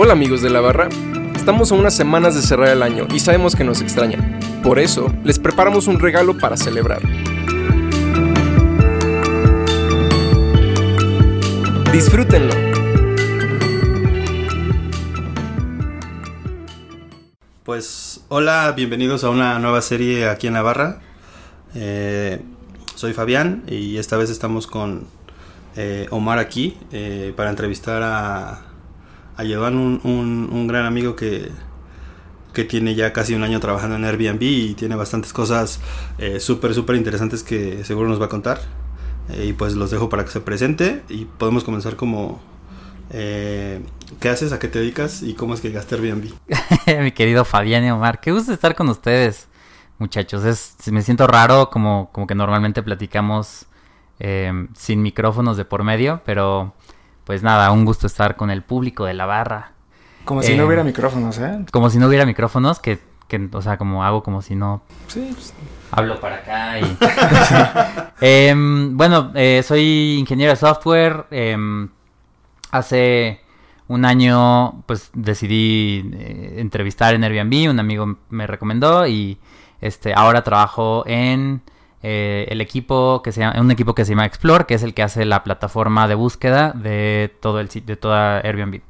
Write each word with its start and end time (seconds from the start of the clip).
Hola 0.00 0.12
amigos 0.12 0.42
de 0.42 0.48
la 0.48 0.60
barra, 0.60 0.88
estamos 1.34 1.72
a 1.72 1.74
unas 1.74 1.92
semanas 1.92 2.36
de 2.36 2.40
cerrar 2.40 2.68
el 2.68 2.84
año 2.84 3.08
y 3.12 3.18
sabemos 3.18 3.56
que 3.56 3.64
nos 3.64 3.80
extrañan. 3.80 4.38
Por 4.62 4.78
eso, 4.78 5.12
les 5.24 5.40
preparamos 5.40 5.88
un 5.88 5.98
regalo 5.98 6.38
para 6.38 6.56
celebrar. 6.56 7.00
Disfrútenlo. 11.92 12.54
Pues 17.64 18.24
hola, 18.28 18.72
bienvenidos 18.76 19.24
a 19.24 19.30
una 19.30 19.58
nueva 19.58 19.82
serie 19.82 20.28
aquí 20.28 20.46
en 20.46 20.52
Navarra. 20.52 21.00
Eh, 21.74 22.40
soy 22.94 23.14
Fabián 23.14 23.64
y 23.66 23.96
esta 23.96 24.16
vez 24.16 24.30
estamos 24.30 24.68
con 24.68 25.08
eh, 25.74 26.06
Omar 26.10 26.38
aquí 26.38 26.76
eh, 26.92 27.32
para 27.36 27.50
entrevistar 27.50 28.00
a, 28.04 28.67
a 29.38 29.44
Llevan, 29.44 29.76
un, 29.76 30.00
un, 30.02 30.50
un 30.52 30.66
gran 30.66 30.84
amigo 30.84 31.14
que, 31.14 31.50
que 32.52 32.64
tiene 32.64 32.96
ya 32.96 33.12
casi 33.12 33.34
un 33.34 33.44
año 33.44 33.60
trabajando 33.60 33.94
en 33.94 34.04
Airbnb 34.04 34.42
y 34.42 34.74
tiene 34.74 34.96
bastantes 34.96 35.32
cosas 35.32 35.80
eh, 36.18 36.40
súper, 36.40 36.74
súper 36.74 36.96
interesantes 36.96 37.44
que 37.44 37.84
seguro 37.84 38.08
nos 38.08 38.20
va 38.20 38.26
a 38.26 38.28
contar. 38.28 38.58
Eh, 39.30 39.46
y 39.46 39.52
pues 39.52 39.74
los 39.74 39.92
dejo 39.92 40.08
para 40.08 40.24
que 40.24 40.32
se 40.32 40.40
presente 40.40 41.02
y 41.08 41.24
podemos 41.24 41.62
comenzar 41.62 41.94
como... 41.94 42.40
Eh, 43.10 43.80
¿Qué 44.20 44.28
haces? 44.28 44.52
¿A 44.52 44.58
qué 44.58 44.66
te 44.66 44.80
dedicas? 44.80 45.22
¿Y 45.22 45.34
cómo 45.34 45.54
es 45.54 45.60
que 45.60 45.68
llegaste 45.68 45.94
a 45.94 45.98
Airbnb? 45.98 46.32
Mi 47.00 47.12
querido 47.12 47.44
Fabián 47.44 47.84
y 47.84 47.90
Omar, 47.92 48.20
qué 48.20 48.32
gusto 48.32 48.52
estar 48.52 48.74
con 48.74 48.88
ustedes, 48.88 49.46
muchachos. 49.98 50.44
Es, 50.44 50.74
me 50.90 51.02
siento 51.02 51.28
raro, 51.28 51.70
como, 51.70 52.10
como 52.10 52.26
que 52.26 52.34
normalmente 52.34 52.82
platicamos 52.82 53.66
eh, 54.18 54.66
sin 54.74 55.00
micrófonos 55.00 55.56
de 55.56 55.64
por 55.64 55.84
medio, 55.84 56.22
pero 56.26 56.74
pues 57.28 57.42
nada, 57.42 57.70
un 57.72 57.84
gusto 57.84 58.06
estar 58.06 58.36
con 58.36 58.50
el 58.50 58.62
público 58.62 59.04
de 59.04 59.12
la 59.12 59.26
barra. 59.26 59.72
Como 60.24 60.42
si 60.42 60.52
Eh, 60.52 60.56
no 60.56 60.64
hubiera 60.64 60.82
micrófonos, 60.82 61.36
¿eh? 61.38 61.62
Como 61.70 61.90
si 61.90 61.98
no 61.98 62.06
hubiera 62.06 62.24
micrófonos, 62.24 62.80
que, 62.80 63.00
que 63.28 63.50
o 63.52 63.60
sea, 63.60 63.76
como 63.76 64.02
hago 64.02 64.22
como 64.22 64.40
si 64.40 64.54
no 64.56 64.80
Sí, 65.08 65.28
pues, 65.34 65.52
hablo 65.90 66.18
para 66.20 66.36
acá 66.36 66.80
y... 66.80 66.96
Em, 68.22 68.96
bueno, 68.96 69.30
eh, 69.34 69.62
soy 69.62 70.16
ingeniero 70.18 70.52
de 70.52 70.56
software. 70.56 71.26
em, 71.30 71.90
hace 72.70 73.42
un 73.88 74.06
año, 74.06 74.82
pues 74.86 75.10
decidí 75.12 76.10
eh, 76.14 76.54
entrevistar 76.56 77.14
en 77.14 77.24
Airbnb. 77.24 77.68
Un 77.70 77.78
amigo 77.78 78.16
me 78.30 78.46
recomendó 78.46 79.06
y 79.06 79.36
este 79.82 80.14
ahora 80.14 80.42
trabajo 80.42 81.04
en 81.06 81.60
eh, 82.02 82.46
el 82.50 82.60
equipo 82.60 83.22
que 83.22 83.32
se 83.32 83.40
llama, 83.40 83.60
un 83.60 83.70
equipo 83.70 83.94
que 83.94 84.04
se 84.04 84.10
llama 84.10 84.26
Explore, 84.26 84.66
que 84.66 84.74
es 84.74 84.82
el 84.82 84.94
que 84.94 85.02
hace 85.02 85.24
la 85.24 85.42
plataforma 85.44 86.06
de 86.06 86.14
búsqueda 86.14 86.72
de 86.72 87.34
todo 87.40 87.60
el 87.60 87.68
de 87.68 87.96
toda 87.96 88.38
Airbnb. 88.40 88.80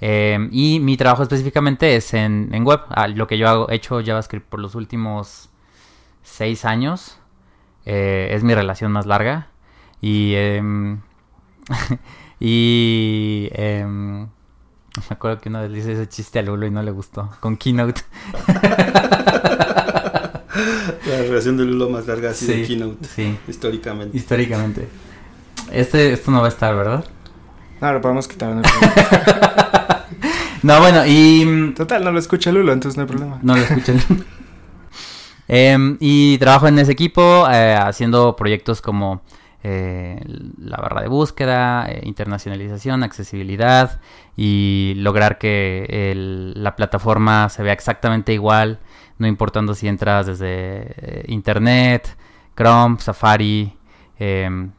Eh, 0.00 0.48
y 0.52 0.80
mi 0.80 0.96
trabajo 0.96 1.22
específicamente 1.22 1.96
es 1.96 2.14
en, 2.14 2.50
en 2.52 2.64
web. 2.64 2.80
Ah, 2.88 3.08
lo 3.08 3.26
que 3.26 3.38
yo 3.38 3.48
hago, 3.48 3.70
he 3.70 3.76
hecho 3.76 4.00
JavaScript 4.04 4.46
por 4.48 4.60
los 4.60 4.74
últimos 4.74 5.48
seis 6.22 6.64
años. 6.64 7.18
Eh, 7.84 8.28
es 8.32 8.44
mi 8.44 8.54
relación 8.54 8.92
más 8.92 9.06
larga. 9.06 9.48
Y. 10.00 10.34
em, 10.34 11.00
y. 12.40 13.48
em, 13.52 14.22
me 15.08 15.14
acuerdo 15.14 15.40
que 15.40 15.48
una 15.48 15.62
vez 15.62 15.78
hice 15.78 15.92
ese 15.92 16.08
chiste 16.08 16.38
a 16.38 16.42
Lulo 16.42 16.66
y 16.66 16.70
no 16.70 16.82
le 16.82 16.90
gustó. 16.90 17.30
Con 17.40 17.56
Keynote. 17.56 18.02
La 21.06 21.18
relación 21.22 21.56
de 21.56 21.64
Lulo 21.64 21.88
más 21.90 22.06
larga 22.06 22.30
ha 22.30 22.34
sido 22.34 22.54
Sí, 22.54 22.62
Keynote, 22.66 23.06
sí. 23.06 23.36
históricamente. 23.48 24.16
Históricamente. 24.16 24.88
Este, 25.72 26.12
esto 26.12 26.30
no 26.30 26.40
va 26.40 26.46
a 26.46 26.50
estar, 26.50 26.74
¿verdad? 26.74 27.04
no, 27.80 27.92
lo 27.92 28.00
podemos 28.00 28.26
quitar. 28.26 28.54
No 30.62 30.80
bueno, 30.80 31.06
y. 31.06 31.44
mm, 31.44 31.74
Total, 31.74 32.02
no 32.04 32.10
lo 32.10 32.18
escucha 32.18 32.50
Lulo, 32.52 32.72
entonces 32.72 32.96
no 32.96 33.02
hay 33.02 33.08
problema. 33.08 33.38
No 33.42 33.54
lo 33.56 33.62
escuchen. 33.62 34.00
Em, 35.50 35.96
y 35.98 36.36
trabajo 36.36 36.68
en 36.68 36.78
ese 36.78 36.92
equipo 36.92 37.48
eh, 37.50 37.74
haciendo 37.74 38.36
proyectos 38.36 38.82
como 38.82 39.22
eh, 39.62 40.20
la 40.58 40.76
barra 40.76 41.00
de 41.00 41.08
búsqueda, 41.08 41.86
eh, 41.90 42.02
internacionalización, 42.04 43.02
accesibilidad 43.02 43.98
y 44.36 44.92
lograr 44.98 45.38
que 45.38 45.86
el- 46.12 46.52
la 46.62 46.76
plataforma 46.76 47.48
se 47.48 47.62
vea 47.62 47.72
exactamente 47.72 48.34
igual, 48.34 48.78
no 49.18 49.26
importando 49.26 49.74
si 49.74 49.88
entras 49.88 50.26
desde 50.26 50.46
eh, 50.96 51.24
Internet, 51.28 52.16
Chrome, 52.56 52.98
Safari, 53.00 53.76
em, 54.18 54.70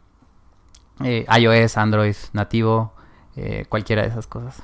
eh, 1.04 1.26
iOS, 1.40 1.78
Android, 1.78 2.16
nativo, 2.34 2.94
eh, 3.36 3.66
cualquiera 3.70 4.02
de 4.04 4.10
esas 4.10 4.28
cosas. 4.28 4.62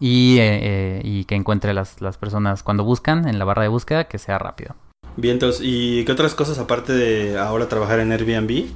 Y, 0.00 0.38
eh, 0.38 0.58
eh, 0.62 1.00
y 1.04 1.24
que 1.24 1.34
encuentre 1.34 1.72
las, 1.72 2.00
las 2.00 2.18
personas 2.18 2.62
cuando 2.62 2.84
buscan 2.84 3.28
en 3.28 3.38
la 3.38 3.44
barra 3.44 3.62
de 3.62 3.68
búsqueda 3.68 4.04
que 4.04 4.18
sea 4.18 4.38
rápido. 4.38 4.74
Bien, 5.16 5.34
entonces, 5.34 5.62
¿y 5.64 6.04
qué 6.04 6.12
otras 6.12 6.34
cosas 6.34 6.58
aparte 6.58 6.92
de 6.92 7.38
ahora 7.38 7.68
trabajar 7.68 8.00
en 8.00 8.10
Airbnb 8.12 8.66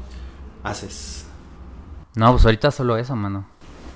haces? 0.62 1.26
No, 2.14 2.31
pues 2.32 2.44
ahorita 2.44 2.70
solo 2.70 2.97
eso, 2.97 3.16
mano. 3.16 3.47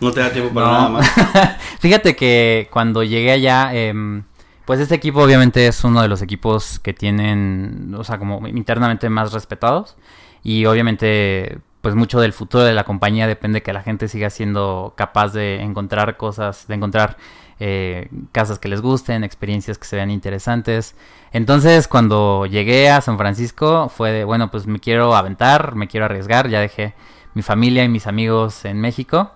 No 0.01 0.11
te 0.11 0.21
da 0.21 0.31
tiempo 0.33 0.53
para 0.53 0.67
No. 0.67 0.73
nada 0.73 0.89
más. 0.89 1.11
Fíjate 1.79 2.17
que 2.17 2.69
cuando 2.73 3.05
llegué 3.05 3.31
allá, 3.31 3.73
em, 3.73 4.25
pues 4.73 4.81
este 4.81 4.95
equipo 4.95 5.21
obviamente 5.21 5.67
es 5.67 5.85
uno 5.85 6.01
de 6.01 6.09
los 6.09 6.23
equipos 6.23 6.79
que 6.79 6.95
tienen, 6.95 7.95
o 7.95 8.05
sea, 8.05 8.19
como 8.19 8.49
internamente 8.49 9.11
más 9.11 9.31
respetados. 9.35 9.99
Y 10.43 10.65
obviamente, 10.65 11.59
pues 11.83 11.95
mucho 11.95 12.19
del 12.21 12.33
futuro 12.33 12.65
de 12.65 12.73
la 12.73 12.85
compañía 12.85 13.27
depende 13.27 13.59
de 13.59 13.63
que 13.63 13.75
la 13.75 13.83
gente 13.83 14.09
siga 14.09 14.31
siendo 14.31 14.95
capaz 14.97 15.35
de 15.35 15.61
encontrar 15.61 16.17
cosas, 16.17 16.67
de 16.69 16.75
encontrar 16.77 17.19
eh, 17.61 18.09
casas 18.33 18.59
que 18.59 18.71
les 18.71 18.81
gusten, 18.81 19.25
experiencias 19.25 19.77
que 19.77 19.85
se 19.85 19.97
vean 19.97 20.11
interesantes. 20.11 20.95
Entonces, 21.33 21.87
cuando 21.87 22.47
llegué 22.47 22.89
a 22.89 23.03
San 23.03 23.19
Francisco, 23.19 23.91
fue 23.91 24.11
de, 24.11 24.25
bueno, 24.25 24.51
pues 24.51 24.67
me 24.67 24.79
quiero 24.79 25.15
aventar, 25.15 25.75
me 25.75 25.87
quiero 25.87 26.07
arriesgar. 26.07 26.49
Ya 26.49 26.61
dejé 26.61 26.95
mi 27.35 27.43
familia 27.43 27.85
y 27.85 27.91
mis 27.91 28.07
amigos 28.07 28.65
en 28.65 28.81
México. 28.81 29.33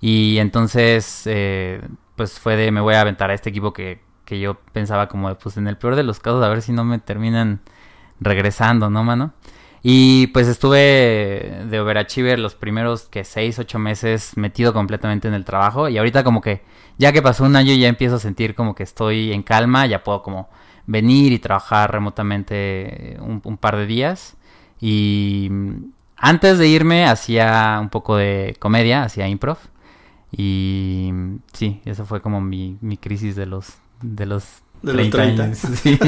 Y 0.00 0.38
entonces, 0.38 1.22
eh, 1.26 1.80
pues 2.16 2.40
fue 2.40 2.56
de, 2.56 2.72
me 2.72 2.80
voy 2.80 2.94
a 2.94 3.02
aventar 3.02 3.30
a 3.30 3.34
este 3.34 3.50
equipo 3.50 3.72
que, 3.72 4.09
que 4.30 4.38
yo 4.38 4.54
pensaba 4.72 5.08
como, 5.08 5.34
pues 5.34 5.56
en 5.56 5.66
el 5.66 5.76
peor 5.76 5.96
de 5.96 6.04
los 6.04 6.20
casos, 6.20 6.44
a 6.44 6.48
ver 6.48 6.62
si 6.62 6.70
no 6.70 6.84
me 6.84 7.00
terminan 7.00 7.58
regresando, 8.20 8.88
¿no, 8.88 9.02
mano? 9.02 9.32
Y 9.82 10.28
pues 10.28 10.46
estuve 10.46 11.64
de 11.68 11.80
overachiever 11.80 12.38
los 12.38 12.54
primeros 12.54 13.08
que 13.08 13.24
seis, 13.24 13.58
ocho 13.58 13.80
meses 13.80 14.36
metido 14.36 14.72
completamente 14.72 15.26
en 15.26 15.34
el 15.34 15.44
trabajo. 15.44 15.88
Y 15.88 15.98
ahorita 15.98 16.22
como 16.22 16.40
que, 16.40 16.62
ya 16.96 17.10
que 17.10 17.22
pasó 17.22 17.42
un 17.42 17.56
año, 17.56 17.74
ya 17.74 17.88
empiezo 17.88 18.16
a 18.16 18.18
sentir 18.20 18.54
como 18.54 18.76
que 18.76 18.84
estoy 18.84 19.32
en 19.32 19.42
calma, 19.42 19.86
ya 19.86 20.04
puedo 20.04 20.22
como 20.22 20.48
venir 20.86 21.32
y 21.32 21.40
trabajar 21.40 21.90
remotamente 21.90 23.16
un, 23.20 23.56
par 23.58 23.76
de 23.78 23.86
días. 23.86 24.36
Y 24.80 25.50
antes 26.16 26.58
de 26.58 26.68
irme 26.68 27.04
hacía 27.06 27.80
un 27.82 27.88
poco 27.88 28.16
de 28.16 28.54
comedia, 28.60 29.02
hacía 29.02 29.26
improv. 29.26 29.58
Y 30.30 31.10
sí, 31.52 31.80
esa 31.84 32.04
fue 32.04 32.22
como 32.22 32.40
mi, 32.40 32.78
mi 32.80 32.96
crisis 32.96 33.34
de 33.34 33.46
los 33.46 33.80
de 34.02 34.26
los 34.26 34.44
De 34.82 34.92
los 34.94 35.10
30. 35.10 35.42
años. 35.42 35.58
Sí. 35.82 35.98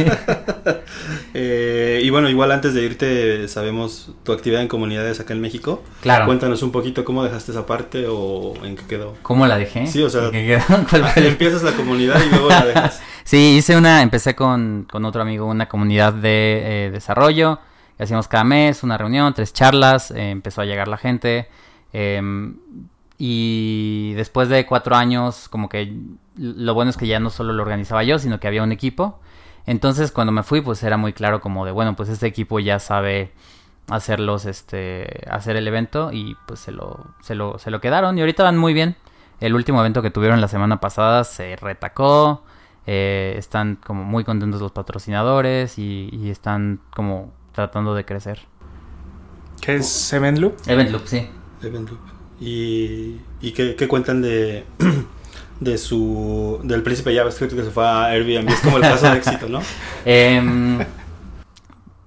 Eh, 1.34 2.00
y 2.04 2.10
bueno, 2.10 2.28
igual 2.28 2.53
antes 2.53 2.75
de 2.75 2.82
irte, 2.84 3.48
sabemos 3.48 4.12
tu 4.22 4.32
actividad 4.32 4.60
en 4.62 4.69
comunidades 4.69 5.20
acá 5.20 5.32
en 5.32 5.41
México. 5.41 5.82
Claro. 6.00 6.26
Cuéntanos 6.26 6.62
un 6.62 6.72
poquito 6.72 7.04
cómo 7.04 7.25
dejaste 7.25 7.53
esa 7.53 7.66
parte 7.66 8.06
o 8.08 8.54
en 8.64 8.76
qué 8.76 8.84
quedó. 8.86 9.14
¿Cómo 9.22 9.47
la 9.47 9.56
dejé? 9.56 9.86
Sí, 9.86 10.03
o 10.03 10.10
sea, 10.10 10.30
¿Qué 10.30 10.47
quedó? 10.47 10.84
¿Cuál 10.91 11.04
fue 11.08 11.22
el- 11.22 11.28
Empiezas 11.32 11.62
la 11.62 11.72
comunidad 11.72 12.20
y 12.25 12.30
luego 12.30 12.48
la 12.48 12.64
dejas. 12.66 13.00
Sí, 13.25 13.56
hice 13.56 13.76
una, 13.76 14.03
empecé 14.03 14.34
con, 14.34 14.86
con 14.91 15.04
otro 15.04 15.22
amigo 15.22 15.47
una 15.47 15.69
comunidad 15.69 16.12
de 16.12 16.86
eh, 16.86 16.91
desarrollo. 16.91 17.60
que 17.97 18.04
Hacíamos 18.04 18.28
cada 18.28 18.44
mes 18.44 18.82
una 18.82 18.98
reunión, 18.98 19.33
tres 19.34 19.53
charlas, 19.53 20.10
eh, 20.10 20.30
empezó 20.30 20.60
a 20.60 20.65
llegar 20.65 20.88
la 20.88 20.97
gente. 20.98 21.48
em, 21.92 22.56
y 23.18 24.12
después 24.15 24.48
de 24.48 24.66
cuatro 24.66 24.97
años, 24.97 25.48
como 25.48 25.68
que 25.68 25.92
lo 26.37 26.75
bueno 26.75 26.91
es 26.91 26.97
que 26.97 27.07
ya 27.07 27.21
no 27.21 27.31
solo 27.31 27.53
lo 27.53 27.63
organizaba 27.63 28.03
yo, 28.05 28.19
sino 28.19 28.41
que 28.41 28.49
había 28.49 28.63
un 28.63 28.73
equipo. 28.73 29.21
Entonces 29.67 30.13
cuando 30.13 30.33
me 30.33 30.43
fui, 30.43 30.61
pues 30.61 30.83
era 30.83 30.97
muy 30.97 31.13
claro 31.13 31.41
como 31.41 31.65
de, 31.65 31.73
bueno, 31.73 31.95
pues 31.95 32.09
este 32.09 32.27
equipo 32.27 32.59
ya 32.59 32.79
sabe 32.79 33.33
hacerlos, 33.89 34.47
este, 34.47 35.25
hacer 35.31 35.57
el 35.57 35.67
evento 35.69 36.11
y 36.13 36.37
pues 36.47 36.61
se 36.61 36.73
lo, 36.73 37.07
se 37.21 37.34
lo, 37.34 37.59
se 37.59 37.71
lo 37.71 37.81
quedaron 37.81 38.19
y 38.19 38.21
ahorita 38.21 38.43
van 38.43 38.59
muy 38.59 38.73
bien. 38.73 38.97
El 39.41 39.55
último 39.55 39.81
evento 39.81 40.03
que 40.03 40.11
tuvieron 40.11 40.41
la 40.41 40.49
semana 40.49 40.81
pasada 40.81 41.25
se 41.25 41.57
retacó, 41.57 42.45
eh, 42.87 43.34
están 43.37 43.77
como 43.77 44.05
muy 44.05 44.25
contentos 44.25 44.61
los 44.61 44.73
patrocinadores 44.73 45.79
y, 45.79 46.09
y 46.13 46.31
están 46.31 46.81
como 46.95 47.33
tratando 47.53 47.95
de 47.95 48.05
crecer. 48.05 48.41
¿Qué 49.61 49.77
es 49.77 49.89
Seven 49.89 50.41
Loop? 50.41 50.57
Event 50.67 50.91
Loop, 50.91 51.07
sí. 51.07 51.29
Event 51.63 51.91
Loop. 51.91 52.01
¿Y, 52.41 53.21
y 53.41 53.53
qué, 53.53 53.77
qué 53.77 53.87
cuentan 53.87 54.23
de, 54.23 54.65
de 55.62 55.78
su 55.78 56.60
del 56.62 56.82
príncipe 56.82 57.14
JavaScript 57.14 57.54
que 57.54 57.64
se 57.64 57.70
fue 57.70 57.86
a 57.86 58.06
Airbnb? 58.06 58.48
Es 58.48 58.60
como 58.60 58.76
el 58.76 58.82
caso 58.82 59.10
de 59.10 59.18
éxito, 59.18 59.48
¿no? 59.48 59.60
Em, 60.04 60.84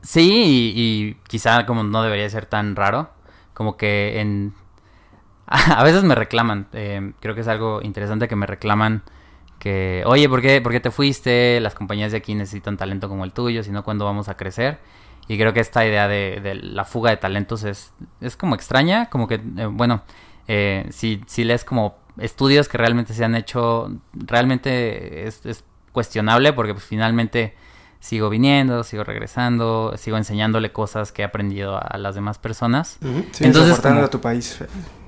sí, 0.02 0.74
y, 0.76 1.18
quizá 1.28 1.66
como 1.66 1.84
no 1.84 2.04
debería 2.04 2.30
ser 2.30 2.46
tan 2.46 2.76
raro, 2.76 3.10
como 3.54 3.78
que 3.78 4.20
en... 4.20 4.54
A 5.48 5.84
veces 5.84 6.04
me 6.04 6.16
reclaman, 6.16 6.68
em, 6.74 7.14
creo 7.20 7.36
que 7.36 7.42
es 7.42 7.48
algo 7.48 7.82
interesante 7.82 8.28
que 8.28 8.36
me 8.36 8.46
reclaman 8.46 9.04
que, 9.60 10.04
oye, 10.06 10.28
¿por 10.28 10.42
qué, 10.42 10.62
¿por 10.62 10.72
qué 10.72 10.80
te 10.80 10.92
fuiste? 10.92 11.60
Las 11.62 11.76
compañías 11.76 12.12
de 12.12 12.18
aquí 12.18 12.36
necesitan 12.36 12.78
talento 12.78 13.10
como 13.10 13.24
el 13.24 13.32
tuyo, 13.32 13.64
si 13.64 13.72
no, 13.72 13.84
¿cuándo 13.84 14.06
vamos 14.06 14.28
a 14.28 14.36
crecer? 14.36 14.80
Y 15.28 15.38
creo 15.38 15.54
que 15.54 15.60
esta 15.60 15.86
idea 15.86 16.08
de, 16.08 16.40
de 16.42 16.56
la 16.56 16.86
fuga 16.86 17.10
de 17.10 17.18
talentos 17.18 17.64
es, 17.64 17.94
es 18.22 18.38
como 18.38 18.54
extraña, 18.54 19.10
como 19.10 19.28
que, 19.28 19.36
eh, 19.36 19.66
bueno, 19.72 20.04
eh, 20.48 20.88
si, 20.92 21.22
si 21.26 21.44
lees 21.44 21.64
como 21.64 21.98
estudios 22.18 22.68
que 22.68 22.78
realmente 22.78 23.14
se 23.14 23.26
han 23.26 23.36
hecho, 23.36 23.92
realmente 24.14 25.28
es, 25.28 25.46
es 25.46 25.64
cuestionable 25.92 26.54
porque 26.54 26.74
pues, 26.74 26.86
finalmente 26.86 27.56
sigo 28.00 28.30
viniendo, 28.30 28.84
sigo 28.84 29.04
regresando, 29.04 29.94
sigo 29.98 30.18
enseñándole 30.18 30.72
cosas 30.72 31.12
que 31.12 31.24
he 31.24 31.26
aprendido 31.26 31.80
a 31.82 31.98
las 31.98 32.16
demás 32.16 32.38
personas. 32.38 33.00
Sí, 33.32 33.44
entonces, 33.44 33.84
a 33.84 34.10
tu 34.10 34.22
país. 34.22 34.60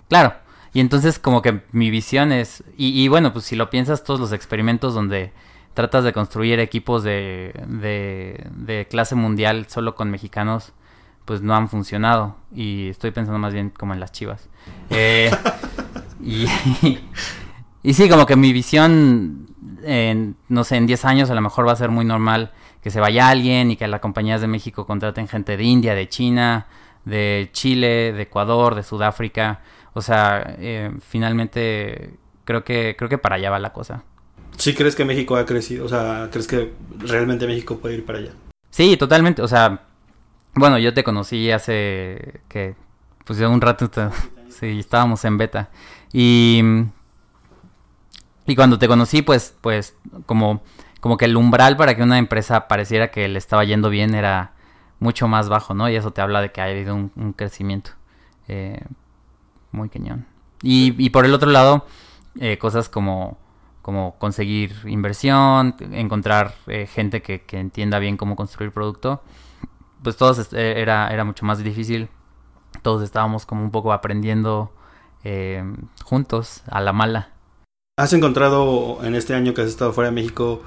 Claro. 0.10 0.34
Y 0.74 0.80
entonces 0.80 1.18
como 1.20 1.42
que 1.42 1.62
mi 1.72 1.90
visión 1.90 2.32
es, 2.32 2.64
y, 2.78 3.02
y, 3.02 3.08
bueno, 3.08 3.34
pues 3.34 3.46
si 3.46 3.56
lo 3.56 3.70
piensas, 3.70 4.04
todos 4.04 4.20
los 4.20 4.32
experimentos 4.32 4.94
donde 4.94 5.32
tratas 5.74 6.04
de 6.04 6.12
construir 6.12 6.60
equipos 6.60 7.04
de, 7.04 7.54
de, 7.68 8.48
de 8.56 8.88
clase 8.88 9.16
mundial 9.16 9.68
solo 9.70 9.96
con 9.96 10.10
mexicanos, 10.10 10.74
pues 11.26 11.42
no 11.42 11.56
han 11.56 11.70
funcionado. 11.70 12.36
Y 12.54 12.90
estoy 12.90 13.12
pensando 13.12 13.38
más 13.38 13.54
bien 13.54 13.70
como 13.70 13.94
en 13.94 14.00
las 14.00 14.12
chivas. 14.12 14.50
Eh, 14.90 15.30
y, 16.22 16.48
y, 17.84 17.94
sí, 17.94 18.10
como 18.10 18.26
que 18.26 18.36
mi 18.36 18.54
visión, 18.54 19.48
en, 19.84 20.36
no 20.50 20.64
sé, 20.64 20.78
en 20.78 20.88
10 20.88 21.06
años 21.06 21.30
a 21.30 21.36
lo 21.36 21.42
mejor 21.42 21.68
va 21.68 21.72
a 21.72 21.76
ser 21.76 21.90
muy 21.90 22.06
normal 22.06 22.52
que 22.82 22.92
se 22.92 23.00
vaya 23.00 23.30
alguien 23.30 23.72
y 23.72 23.76
que 23.76 23.88
las 23.88 24.00
compañías 24.00 24.42
de 24.42 24.48
México 24.48 24.86
contraten 24.86 25.28
gente 25.28 25.58
de 25.58 25.64
India, 25.64 25.94
de 25.94 26.08
China, 26.08 26.68
de 27.06 27.50
Chile, 27.52 28.14
de 28.14 28.22
Ecuador, 28.22 28.76
de 28.76 28.84
Sudáfrica. 28.84 29.62
O 29.94 30.02
sea, 30.02 30.56
eh, 30.60 30.92
finalmente 31.02 32.14
creo 32.46 32.64
que 32.64 32.96
creo 32.98 33.10
que 33.10 33.18
para 33.18 33.36
allá 33.36 33.50
va 33.50 33.60
la 33.60 33.74
cosa. 33.74 34.04
¿Sí 34.58 34.74
crees 34.74 34.96
que 34.96 35.06
México 35.06 35.36
ha 35.36 35.46
crecido? 35.46 35.86
O 35.86 35.90
sea, 35.90 36.30
¿crees 36.32 36.48
que 36.48 36.74
realmente 37.00 37.46
México 37.46 37.78
puede 37.78 37.96
ir 37.96 38.06
para 38.06 38.20
allá? 38.20 38.32
Sí, 38.70 38.96
totalmente. 38.96 39.42
O 39.42 39.48
sea, 39.48 39.82
bueno, 40.54 40.80
yo 40.80 40.94
te 40.94 41.04
conocí 41.04 41.52
hace 41.52 42.42
que 42.48 42.76
pues 43.26 43.38
ya 43.38 43.50
un 43.50 43.60
rato, 43.60 43.90
sí, 44.50 44.80
estábamos 44.80 45.26
en 45.26 45.38
beta 45.38 45.70
y 46.14 46.62
y 48.46 48.56
cuando 48.56 48.80
te 48.80 48.88
conocí, 48.88 49.22
pues 49.22 49.56
pues 49.62 49.96
como 50.26 50.62
como 51.00 51.18
que 51.18 51.26
el 51.26 51.38
umbral 51.38 51.78
para 51.78 51.96
que 51.96 52.04
una 52.04 52.18
empresa 52.18 52.68
pareciera 52.68 53.12
que 53.12 53.28
le 53.28 53.38
estaba 53.38 53.64
yendo 53.64 53.90
bien 53.90 54.16
era 54.16 54.54
mucho 55.00 55.28
más 55.28 55.50
bajo, 55.50 55.74
¿no? 55.74 55.90
Y 55.90 55.96
eso 55.96 56.12
te 56.12 56.22
habla 56.22 56.42
de 56.42 56.52
que 56.52 56.62
ha 56.62 56.66
habido 56.66 56.96
un, 56.96 57.34
crecimiento. 57.34 57.92
Eh, 58.48 58.82
muy 59.72 59.90
cañón. 59.90 60.26
Y, 60.62 60.96
y 60.98 61.10
por 61.12 61.26
el 61.26 61.34
otro 61.34 61.50
lado, 61.52 61.86
eh, 62.40 62.58
cosas 62.58 62.90
como, 62.90 63.38
como 63.82 64.18
conseguir 64.18 64.76
inversión, 64.86 65.76
encontrar 65.92 66.56
eh, 66.68 66.88
gente 66.88 67.22
que, 67.22 67.42
que, 67.44 67.60
entienda 67.60 68.00
bien 68.00 68.18
cómo 68.18 68.36
construir 68.36 68.72
producto, 68.72 69.22
pues 70.04 70.18
todos 70.18 70.52
eh, 70.54 70.82
era, 70.82 71.10
era 71.10 71.24
mucho 71.24 71.46
más 71.46 71.64
difícil. 71.64 72.10
Todos 72.82 73.04
estábamos 73.04 73.46
como 73.46 73.64
un 73.64 73.72
poco 73.72 73.94
aprendiendo 73.94 74.72
eh, 75.30 75.62
juntos, 76.06 76.64
a 76.70 76.80
la 76.80 76.94
mala. 76.94 77.32
¿Has 78.00 78.14
encontrado 78.14 79.00
en 79.04 79.14
este 79.14 79.34
año 79.34 79.54
que 79.54 79.62
has 79.62 79.68
estado 79.68 79.92
fuera 79.92 80.10
de 80.10 80.16
México 80.16 80.62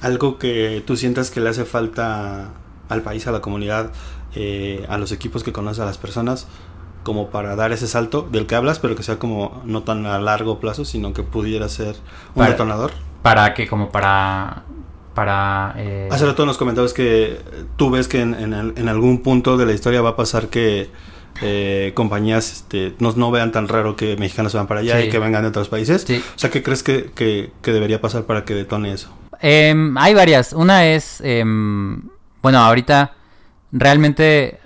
algo 0.00 0.38
que 0.38 0.84
tú 0.86 0.96
sientas 0.96 1.32
que 1.32 1.40
le 1.40 1.50
hace 1.50 1.64
falta 1.64 2.52
al 2.88 3.02
país, 3.02 3.26
a 3.26 3.32
la 3.32 3.40
comunidad, 3.40 3.90
eh, 4.36 4.86
a 4.88 4.98
los 4.98 5.10
equipos 5.10 5.42
que 5.42 5.52
conoces, 5.52 5.80
a 5.80 5.86
las 5.86 5.98
personas? 5.98 6.46
como 7.02 7.28
para 7.28 7.54
dar 7.54 7.70
ese 7.70 7.86
salto 7.86 8.22
del 8.22 8.46
que 8.46 8.54
hablas, 8.54 8.78
pero 8.78 8.96
que 8.96 9.02
sea 9.02 9.18
como 9.18 9.60
no 9.66 9.82
tan 9.82 10.06
a 10.06 10.18
largo 10.18 10.58
plazo, 10.58 10.86
sino 10.86 11.12
que 11.12 11.22
pudiera 11.22 11.68
ser 11.68 11.96
un 12.34 12.36
para, 12.36 12.52
detonador. 12.52 12.92
¿Para 13.20 13.52
que 13.52 13.68
Como 13.68 13.92
para... 13.92 14.62
para 15.12 15.74
eh... 15.76 16.08
Hace 16.10 16.24
rato 16.24 16.46
nos 16.46 16.56
comentabas 16.56 16.94
que 16.94 17.42
tú 17.76 17.90
ves 17.90 18.08
que 18.08 18.22
en, 18.22 18.32
en, 18.32 18.54
en, 18.54 18.88
algún 18.88 19.22
punto 19.22 19.58
de 19.58 19.66
la 19.66 19.74
historia 19.74 20.00
va 20.00 20.10
a 20.10 20.16
pasar 20.16 20.48
que 20.48 20.88
eh, 21.42 21.92
compañías 21.94 22.52
este, 22.52 22.94
no, 22.98 23.12
no, 23.12 23.30
vean 23.30 23.52
tan 23.52 23.68
raro 23.68 23.96
que 23.96 24.16
mexicanos 24.16 24.52
se 24.52 24.58
van 24.58 24.66
para 24.66 24.80
allá 24.80 25.00
sí. 25.00 25.06
y 25.06 25.10
que 25.10 25.18
vengan 25.18 25.42
de 25.42 25.48
otros 25.48 25.68
países. 25.68 26.02
Sí. 26.06 26.22
O 26.34 26.38
sea, 26.38 26.50
¿qué 26.50 26.62
crees 26.62 26.82
que, 26.82 27.10
que, 27.14 27.50
que, 27.62 27.72
debería 27.72 28.00
pasar 28.00 28.24
para 28.24 28.44
que 28.44 28.54
detone 28.54 28.92
eso? 28.92 29.10
Eh, 29.40 29.74
hay 29.96 30.14
varias. 30.14 30.52
Una 30.52 30.86
es, 30.86 31.20
eh, 31.24 31.42
bueno, 32.42 32.58
ahorita 32.58 33.14
realmente 33.72 34.60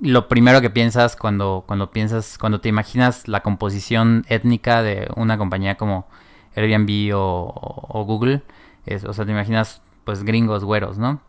lo 0.00 0.26
primero 0.26 0.60
que 0.60 0.70
piensas 0.70 1.14
cuando, 1.14 1.64
cuando 1.66 1.92
piensas, 1.92 2.36
cuando 2.36 2.60
te 2.60 2.68
imaginas 2.68 3.28
la 3.28 3.40
composición 3.40 4.24
étnica 4.28 4.82
de 4.82 5.08
una 5.14 5.38
compañía 5.38 5.76
como 5.76 6.08
Airbnb 6.56 7.14
o, 7.14 7.52
o 7.88 8.04
Google, 8.04 8.42
es, 8.84 9.04
o 9.04 9.12
sea, 9.12 9.24
te 9.24 9.30
imaginas 9.30 9.80
pues 10.04 10.24
gringos, 10.24 10.64
güeros, 10.64 10.98
¿no? 10.98 11.20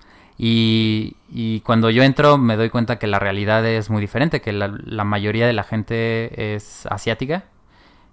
Y, 0.45 1.61
cuando 1.61 1.89
yo 1.89 2.03
entro 2.03 2.37
me 2.37 2.57
doy 2.57 2.69
cuenta 2.69 2.99
que 2.99 3.07
la 3.07 3.17
realidad 3.17 3.65
es 3.65 3.89
muy 3.89 4.01
diferente, 4.01 4.41
que 4.41 4.51
la, 4.51 5.03
mayoría 5.05 5.47
de 5.47 5.53
la 5.53 5.63
gente 5.63 6.55
es 6.55 6.85
asiática. 6.87 7.45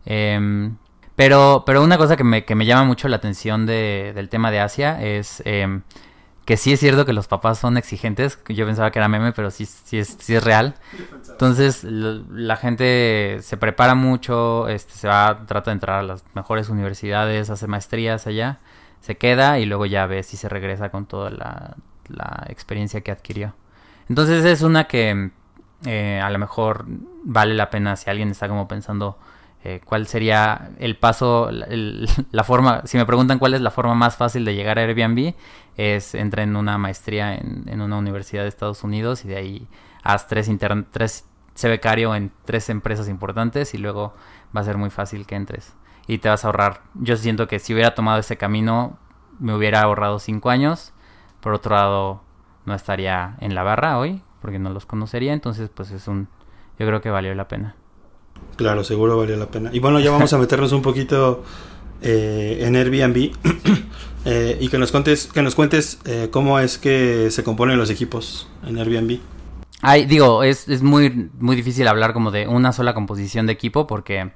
Eh, 0.07 0.71
pero, 1.17 1.65
pero 1.67 1.83
una 1.83 1.99
cosa 1.99 2.17
que 2.17 2.23
me, 2.23 2.45
que 2.45 2.55
me 2.55 2.67
llama 2.67 2.85
mucho 2.85 3.09
la 3.09 3.17
atención 3.17 3.67
de, 3.67 4.13
del 4.15 4.29
tema 4.29 4.51
de 4.51 4.61
Asia 4.61 5.03
es... 5.03 5.43
Eh, 5.45 5.81
que 6.47 6.57
sí 6.57 6.73
es 6.73 6.81
cierto 6.81 7.07
que 7.07 7.13
los 7.13 7.29
papás 7.29 7.61
son 7.61 7.77
exigentes. 7.77 8.41
Yo 8.49 8.67
pensaba 8.67 8.91
que 8.91 8.99
era 8.99 9.07
meme, 9.07 9.31
pero 9.33 9.53
sí, 9.53 9.67
sí, 9.67 9.99
es, 9.99 10.17
sí 10.19 10.35
es 10.35 10.43
real. 10.43 10.75
Entonces, 11.31 11.85
la 11.85 12.57
gente 12.57 13.39
se 13.41 13.57
prepara 13.57 13.95
mucho, 13.95 14.67
este, 14.67 14.95
se 14.95 15.07
va, 15.07 15.45
trata 15.47 15.71
de 15.71 15.75
entrar 15.75 16.01
a 16.01 16.03
las 16.03 16.25
mejores 16.35 16.69
universidades, 16.69 17.51
hace 17.51 17.69
maestrías 17.69 18.27
allá, 18.27 18.59
se 19.01 19.17
queda 19.17 19.61
y 19.61 19.67
luego 19.67 19.87
ya 19.87 20.07
ve 20.07 20.25
si 20.25 20.37
se 20.37 20.49
regresa 20.49 20.89
con 20.89 21.07
toda 21.07 21.31
la, 21.31 21.77
la 22.11 22.47
experiencia 22.49 23.01
que 23.01 23.11
adquirió. 23.11 23.55
Entonces, 24.09 24.45
es 24.45 24.63
una 24.63 24.85
que 24.85 25.31
eh, 25.87 26.21
a 26.23 26.31
lo 26.31 26.39
mejor 26.39 26.85
vale 27.25 27.55
la 27.55 27.71
pena 27.71 27.97
si 27.97 28.11
alguien 28.11 28.31
está 28.31 28.49
como 28.49 28.69
pensando 28.69 29.19
eh, 29.63 29.81
cuál 29.85 30.07
sería 30.07 30.71
el 30.79 30.97
paso, 30.97 31.51
la 31.51 32.45
forma, 32.45 32.83
si 32.87 32.97
me 32.97 33.05
preguntan 33.05 33.39
cuál 33.39 33.55
es 33.55 33.61
la 33.61 33.71
forma 33.71 33.95
más 33.95 34.17
fácil 34.17 34.45
de 34.45 34.55
llegar 34.55 34.79
a 34.79 34.83
Airbnb, 34.83 35.35
es 35.77 36.15
entra 36.15 36.43
en 36.43 36.57
una 36.57 36.79
maestría 36.79 37.35
en, 37.35 37.81
una 37.81 37.99
universidad 37.99 38.43
de 38.43 38.49
Estados 38.49 38.85
Unidos 38.85 39.25
y 39.25 39.29
de 39.29 39.37
ahí 39.37 39.69
haz 40.03 40.27
tres, 40.27 40.49
intern 40.49 40.87
tres 40.91 41.27
sé 41.55 41.69
becario 41.69 42.15
en 42.15 42.33
tres 42.47 42.71
empresas 42.71 43.09
importantes 43.09 43.75
y 43.75 43.79
luego 43.79 44.15
va 44.57 44.63
a 44.63 44.65
ser 44.65 44.79
muy 44.79 44.89
fácil 44.89 45.27
que 45.27 45.35
entres 45.35 45.75
y 46.07 46.19
te 46.19 46.31
vas 46.31 46.45
a 46.45 46.49
ahorrar. 46.49 46.83
Yo 46.95 47.17
siento 47.17 47.47
que 47.47 47.59
si 47.59 47.75
hubiera 47.75 47.95
tomado 47.95 48.19
ese 48.19 48.39
camino 48.39 48.99
me 49.39 49.55
hubiera 49.55 49.83
ahorrado 49.83 50.19
cinco 50.19 50.49
años. 50.51 50.93
Por 51.41 51.55
otro 51.55 51.75
lado, 51.75 52.23
no 52.67 52.75
estaría 52.75 53.37
en 53.41 53.55
la 53.55 53.63
barra 53.63 53.99
hoy 53.99 54.23
porque 54.41 54.59
no 54.59 54.71
los 54.71 54.87
conocería, 54.87 55.33
entonces 55.33 55.71
pues 55.73 55.91
es 55.91 56.09
un, 56.09 56.29
yo 56.79 56.87
creo 56.87 57.01
que 57.01 57.11
valió 57.11 57.35
la 57.35 57.49
pena. 57.49 57.77
Claro, 58.57 58.85
seguro 58.85 59.19
valió 59.19 59.37
la 59.37 59.47
pena. 59.47 59.71
Y 59.73 59.81
bueno, 59.81 60.01
ya 60.01 60.11
vamos 60.11 60.33
a 60.33 60.39
meternos 60.39 60.73
un 60.73 60.83
poquito 60.83 61.45
eh, 62.03 62.59
en 62.63 62.77
Airbnb 62.77 63.33
eh, 64.25 64.59
y 64.61 64.69
que 64.69 64.79
nos 64.79 64.91
cuentes, 64.91 65.27
que 65.27 65.43
nos 65.43 65.55
cuentes 65.55 66.01
eh, 66.05 66.29
cómo 66.31 66.59
es 66.59 66.79
que 66.79 67.31
se 67.31 67.45
componen 67.45 67.79
los 67.79 67.91
equipos 67.91 68.49
en 68.67 68.79
Airbnb. 68.79 69.19
Ay, 69.83 70.05
digo, 70.05 70.43
es, 70.43 70.69
es 70.69 70.83
muy, 70.83 71.31
muy 71.39 71.57
difícil 71.57 71.89
hablar 71.89 72.13
como 72.13 72.31
de 72.31 72.47
una 72.47 72.73
sola 72.73 72.93
composición 72.93 73.47
de 73.47 73.53
equipo 73.53 73.87
porque, 73.87 74.33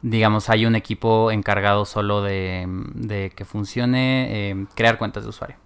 digamos, 0.00 0.48
hay 0.48 0.64
un 0.64 0.74
equipo 0.74 1.30
encargado 1.30 1.84
solo 1.84 2.22
de, 2.22 2.66
de 2.94 3.30
que 3.34 3.44
funcione 3.44 4.66
crear 4.74 4.96
cuentas 4.96 5.24
de 5.24 5.28
usuario. 5.28 5.56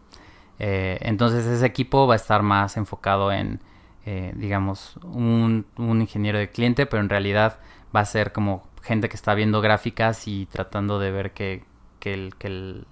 Eh, 0.59 0.99
entonces 1.03 1.47
ese 1.47 1.67
equipo 1.67 2.07
va 2.07 2.15
a 2.15 2.17
estar 2.17 2.43
más 2.43 2.77
enfocado 2.77 3.33
en, 3.33 3.61
eh, 4.07 4.33
digamos, 4.37 4.97
un, 5.03 5.67
ingeniero 5.79 6.39
de 6.39 6.51
cliente, 6.51 6.87
pero 6.87 7.03
en 7.03 7.09
realidad 7.09 7.59
va 7.95 8.01
a 8.01 8.05
ser 8.05 8.33
como 8.33 8.67
gente 8.83 9.09
que 9.09 9.17
está 9.17 9.35
viendo 9.35 9.61
gráficas 9.61 10.29
y 10.29 10.47
tratando 10.47 10.99
de 10.99 11.11
ver 11.11 11.33
que, 11.33 11.65
que, 12.01 12.15
el, 12.15 12.35
que, 12.37 12.47
el, 12.49 12.87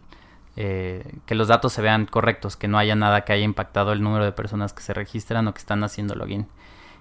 eh, 0.57 1.04
que 1.26 1.35
los 1.35 1.49
datos 1.49 1.73
se 1.73 1.83
vean 1.83 2.07
correctos, 2.07 2.57
que 2.57 2.69
no 2.69 2.78
haya 2.78 2.95
nada 2.97 3.23
que 3.23 3.33
haya 3.33 3.45
impactado 3.45 3.92
el 3.92 4.02
número 4.02 4.25
de 4.25 4.33
personas 4.33 4.73
que 4.73 4.83
se 4.83 4.95
registran 4.95 5.47
o 5.49 5.54
que 5.54 5.59
están 5.59 5.85
haciendo 5.85 6.14
login. 6.14 6.47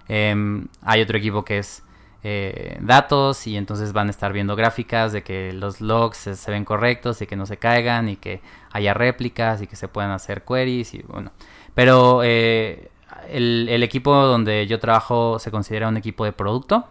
Eh, 0.09 0.35
hay 0.81 1.01
otro 1.01 1.17
equipo 1.17 1.45
que 1.45 1.59
es 1.59 1.83
eh, 2.23 2.77
datos 2.81 3.47
y 3.47 3.57
entonces 3.57 3.93
van 3.93 4.07
a 4.07 4.11
estar 4.11 4.31
viendo 4.31 4.55
gráficas 4.55 5.11
de 5.11 5.23
que 5.23 5.53
los 5.53 5.81
logs 5.81 6.17
se, 6.17 6.51
ven 6.51 6.65
correctos 6.65 7.21
y 7.21 7.27
que 7.27 7.35
no 7.35 7.45
se 7.45 7.57
caigan 7.57 8.09
y 8.09 8.15
que 8.15 8.41
haya 8.71 8.93
réplicas 8.93 9.61
y 9.61 9.67
que 9.67 9.75
se 9.75 9.87
puedan 9.87 10.11
hacer 10.11 10.43
queries 10.43 10.93
y 10.93 11.01
bueno. 11.03 11.31
Pero 11.73 12.21
eh, 12.23 12.91
el, 13.29 13.67
el, 13.69 13.83
equipo 13.83 14.13
donde 14.13 14.67
yo 14.67 14.79
trabajo 14.79 15.39
se 15.39 15.51
considera 15.51 15.87
un 15.87 15.97
equipo 15.97 16.25
de 16.25 16.33
producto. 16.33 16.87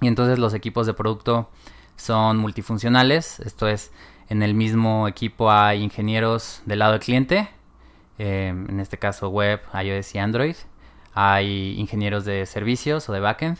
Y 0.00 0.06
entonces 0.06 0.38
los 0.38 0.54
equipos 0.54 0.86
de 0.86 0.94
producto 0.94 1.50
son 1.96 2.38
multifuncionales. 2.38 3.40
Esto 3.40 3.68
es, 3.68 3.92
en 4.28 4.42
el 4.42 4.54
mismo 4.54 5.08
equipo 5.08 5.50
hay 5.50 5.82
ingenieros 5.82 6.62
del 6.64 6.78
lado 6.78 6.92
del 6.92 7.00
cliente. 7.00 7.48
Eh, 8.18 8.48
en 8.48 8.80
este 8.80 8.98
caso 8.98 9.28
web, 9.28 9.60
iOS 9.74 10.14
y 10.14 10.18
Android. 10.18 10.56
Hay 11.14 11.78
ingenieros 11.78 12.24
de 12.24 12.46
servicios 12.46 13.08
o 13.08 13.12
de 13.12 13.20
backend. 13.20 13.58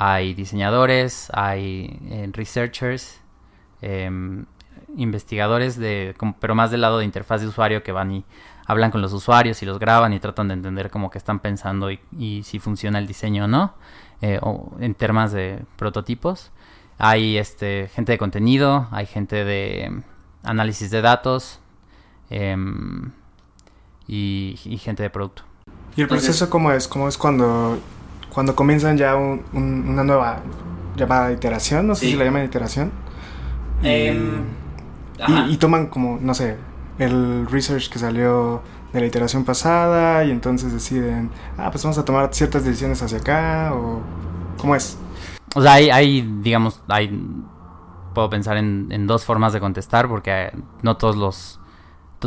Hay 0.00 0.34
diseñadores, 0.34 1.28
hay 1.34 1.98
eh, 2.08 2.28
researchers. 2.32 3.20
Eh, 3.82 4.44
investigadores, 4.96 5.76
de, 5.76 6.14
pero 6.40 6.54
más 6.54 6.70
del 6.70 6.80
lado 6.80 6.98
de 6.98 7.04
interfaz 7.04 7.40
de 7.40 7.48
usuario 7.48 7.82
que 7.82 7.92
van 7.92 8.10
y 8.12 8.24
hablan 8.66 8.90
con 8.90 9.00
los 9.00 9.12
usuarios 9.12 9.62
y 9.62 9.66
los 9.66 9.78
graban 9.78 10.12
y 10.12 10.20
tratan 10.20 10.48
de 10.48 10.54
entender 10.54 10.90
cómo 10.90 11.10
que 11.10 11.18
están 11.18 11.40
pensando 11.40 11.90
y, 11.90 12.42
si 12.44 12.58
funciona 12.58 12.98
el 12.98 13.06
diseño 13.06 13.44
o 13.44 13.48
no, 13.48 13.74
eh, 14.20 14.38
o 14.42 14.72
en 14.80 14.94
temas 14.94 15.32
de 15.32 15.62
prototipos. 15.76 16.50
Hay 16.98 17.38
este, 17.38 17.88
gente 17.94 18.12
de 18.12 18.18
contenido, 18.18 18.88
hay 18.90 19.06
gente 19.06 19.44
de 19.44 20.02
análisis 20.42 20.90
de 20.90 21.00
datos 21.00 21.60
em, 22.30 23.12
y, 24.06 24.78
gente 24.82 25.02
de 25.02 25.10
producto. 25.10 25.44
¿Y 25.96 26.02
el 26.02 26.08
proceso 26.08 26.50
cómo 26.50 26.72
es? 26.72 26.88
¿Cómo 26.88 27.08
es 27.08 27.16
cuando, 27.16 27.78
cuando 28.38 28.54
comienzan 28.54 28.96
ya 28.96 29.16
una 29.16 30.04
nueva 30.04 30.42
llamada 30.94 31.32
iteración? 31.32 31.88
No 31.88 31.96
sé 31.96 32.06
si 32.06 32.14
la 32.14 32.24
llaman 32.24 32.44
iteración. 32.44 32.92
Em, 33.82 34.44
y, 35.26 35.54
y, 35.54 35.56
toman 35.56 35.88
como, 35.88 36.20
no 36.20 36.34
sé, 36.34 36.56
el 37.00 37.48
research 37.50 37.90
que 37.90 37.98
salió 37.98 38.62
de 38.92 39.00
la 39.00 39.06
iteración 39.06 39.44
pasada 39.44 40.22
y 40.24 40.30
entonces 40.30 40.72
deciden, 40.72 41.30
ah, 41.56 41.72
pues 41.72 41.82
vamos 41.82 41.98
a 41.98 42.04
tomar 42.04 42.32
ciertas 42.32 42.64
decisiones 42.64 43.02
hacia 43.02 43.18
acá 43.18 43.72
o 43.74 44.02
cómo 44.56 44.76
es. 44.76 44.96
O 45.56 45.60
sea, 45.60 45.72
hay, 45.72 45.90
hay 45.90 46.20
digamos, 46.40 46.80
hay, 46.86 47.20
puedo 48.14 48.30
pensar 48.30 48.56
en, 48.56 49.08
dos 49.08 49.24
formas 49.24 49.52
de 49.52 49.58
contestar 49.58 50.06
porque 50.06 50.52
no 50.82 50.96
todos 50.96 51.16
los, 51.16 51.58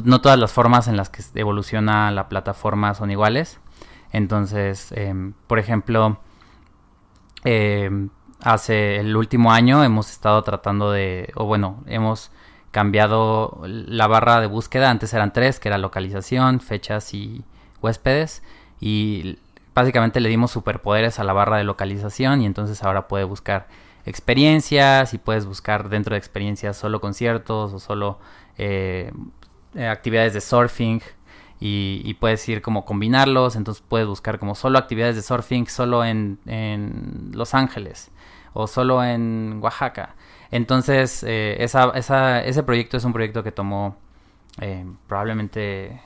no 0.04 0.20
todas 0.20 0.38
las 0.38 0.52
formas 0.52 0.90
en 0.90 0.98
las 0.98 1.10
que 1.10 1.24
evoluciona 1.36 2.12
la 2.12 2.28
plataforma 2.28 2.96
son 2.96 3.12
iguales. 3.12 3.61
Entonces, 4.12 4.92
em, 4.94 5.34
por 5.48 5.60
ejemplo, 5.60 6.20
em, 7.44 8.10
hace 8.42 8.98
el 8.98 9.16
último 9.16 9.52
año 9.52 9.84
hemos 9.84 10.12
estado 10.12 10.44
tratando 10.44 10.92
de, 10.92 11.32
o 11.36 11.46
bueno, 11.46 11.84
hemos 11.88 12.32
cambiado 12.72 13.62
la 13.64 14.08
barra 14.08 14.40
de 14.42 14.48
búsqueda. 14.48 14.90
Antes 14.90 15.14
eran 15.14 15.34
tres, 15.34 15.60
que 15.60 15.70
era 15.70 15.78
localización, 15.78 16.60
fechas 16.62 17.14
y 17.14 17.44
huéspedes. 17.82 18.44
Y 18.80 19.38
básicamente 19.74 20.20
le 20.20 20.30
dimos 20.30 20.52
superpoderes 20.52 21.20
a 21.20 21.24
la 21.24 21.34
barra 21.34 21.58
de 21.58 21.64
localización 21.64 22.42
y 22.42 22.46
entonces 22.46 22.84
ahora 22.84 23.08
puede 23.08 23.24
buscar 23.24 23.68
experiencias 24.06 25.14
y 25.14 25.18
puedes 25.18 25.46
buscar 25.46 25.90
dentro 25.90 26.16
de 26.16 26.18
experiencias 26.18 26.76
solo 26.78 27.00
conciertos 27.00 27.74
o 27.74 27.80
solo 27.80 28.20
eh, 28.58 29.12
actividades 29.76 30.34
de 30.34 30.42
surfing 30.42 31.02
y, 31.64 32.16
puedes 32.16 32.48
ir 32.50 32.64
como 32.64 32.86
combinarlos, 32.86 33.56
entonces 33.56 33.84
puedes 33.88 34.08
buscar 34.08 34.40
como 34.40 34.56
solo 34.56 34.80
actividades 34.80 35.16
de 35.16 35.22
surfing 35.22 35.68
solo 35.68 36.04
en, 36.04 36.40
en 36.48 37.30
Los 37.36 37.54
Ángeles 37.54 38.10
o 38.54 38.66
solo 38.66 39.04
en 39.04 39.60
Oaxaca. 39.62 40.16
Entonces, 40.50 41.24
eh, 41.24 41.58
esa, 41.60 41.92
esa, 41.92 42.44
ese 42.44 42.64
proyecto 42.64 42.98
es 42.98 43.06
un 43.06 43.14
proyecto 43.14 43.44
que 43.44 43.52
tomó 43.52 43.96
eh, 44.60 44.86
probablemente 45.08 46.02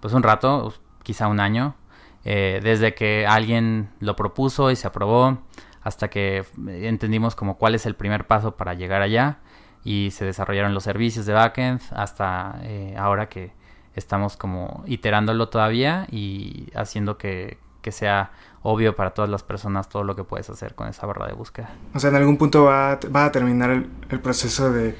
pues 0.00 0.12
un 0.12 0.24
rato, 0.24 0.74
quizá 1.04 1.28
un 1.28 1.38
año, 1.38 1.76
eh, 2.24 2.58
desde 2.60 2.94
que 2.94 3.26
alguien 3.28 3.90
lo 4.00 4.16
propuso 4.16 4.72
y 4.72 4.76
se 4.76 4.88
aprobó, 4.88 5.38
hasta 5.82 6.10
que 6.10 6.44
entendimos 6.66 7.36
como 7.36 7.58
cuál 7.58 7.76
es 7.76 7.86
el 7.86 7.94
primer 7.94 8.26
paso 8.26 8.56
para 8.56 8.74
llegar 8.74 9.02
allá 9.02 9.38
y 9.84 10.10
se 10.10 10.24
desarrollaron 10.24 10.74
los 10.74 10.82
servicios 10.82 11.26
de 11.26 11.34
backend 11.34 11.80
hasta 11.92 12.58
ahora 12.96 13.28
que 13.28 13.52
estamos 13.94 14.36
como 14.36 14.82
iterándolo 14.86 15.48
todavía 15.48 16.06
y 16.10 16.68
haciendo 16.74 17.18
que, 17.18 17.58
que 17.82 17.92
sea 17.92 18.32
obvio 18.62 18.96
para 18.96 19.10
todas 19.10 19.30
las 19.30 19.42
personas 19.42 19.88
todo 19.88 20.04
lo 20.04 20.16
que 20.16 20.24
puedes 20.24 20.48
hacer 20.48 20.74
con 20.74 20.88
esa 20.88 21.06
barra 21.06 21.26
de 21.26 21.34
búsqueda. 21.34 21.70
O 21.94 22.00
sea, 22.00 22.10
en 22.10 22.16
algún 22.16 22.38
punto 22.38 22.64
va, 22.64 22.92
a 22.92 23.32
terminar 23.32 23.70
el, 23.70 24.20
proceso 24.20 24.72
de... 24.72 24.96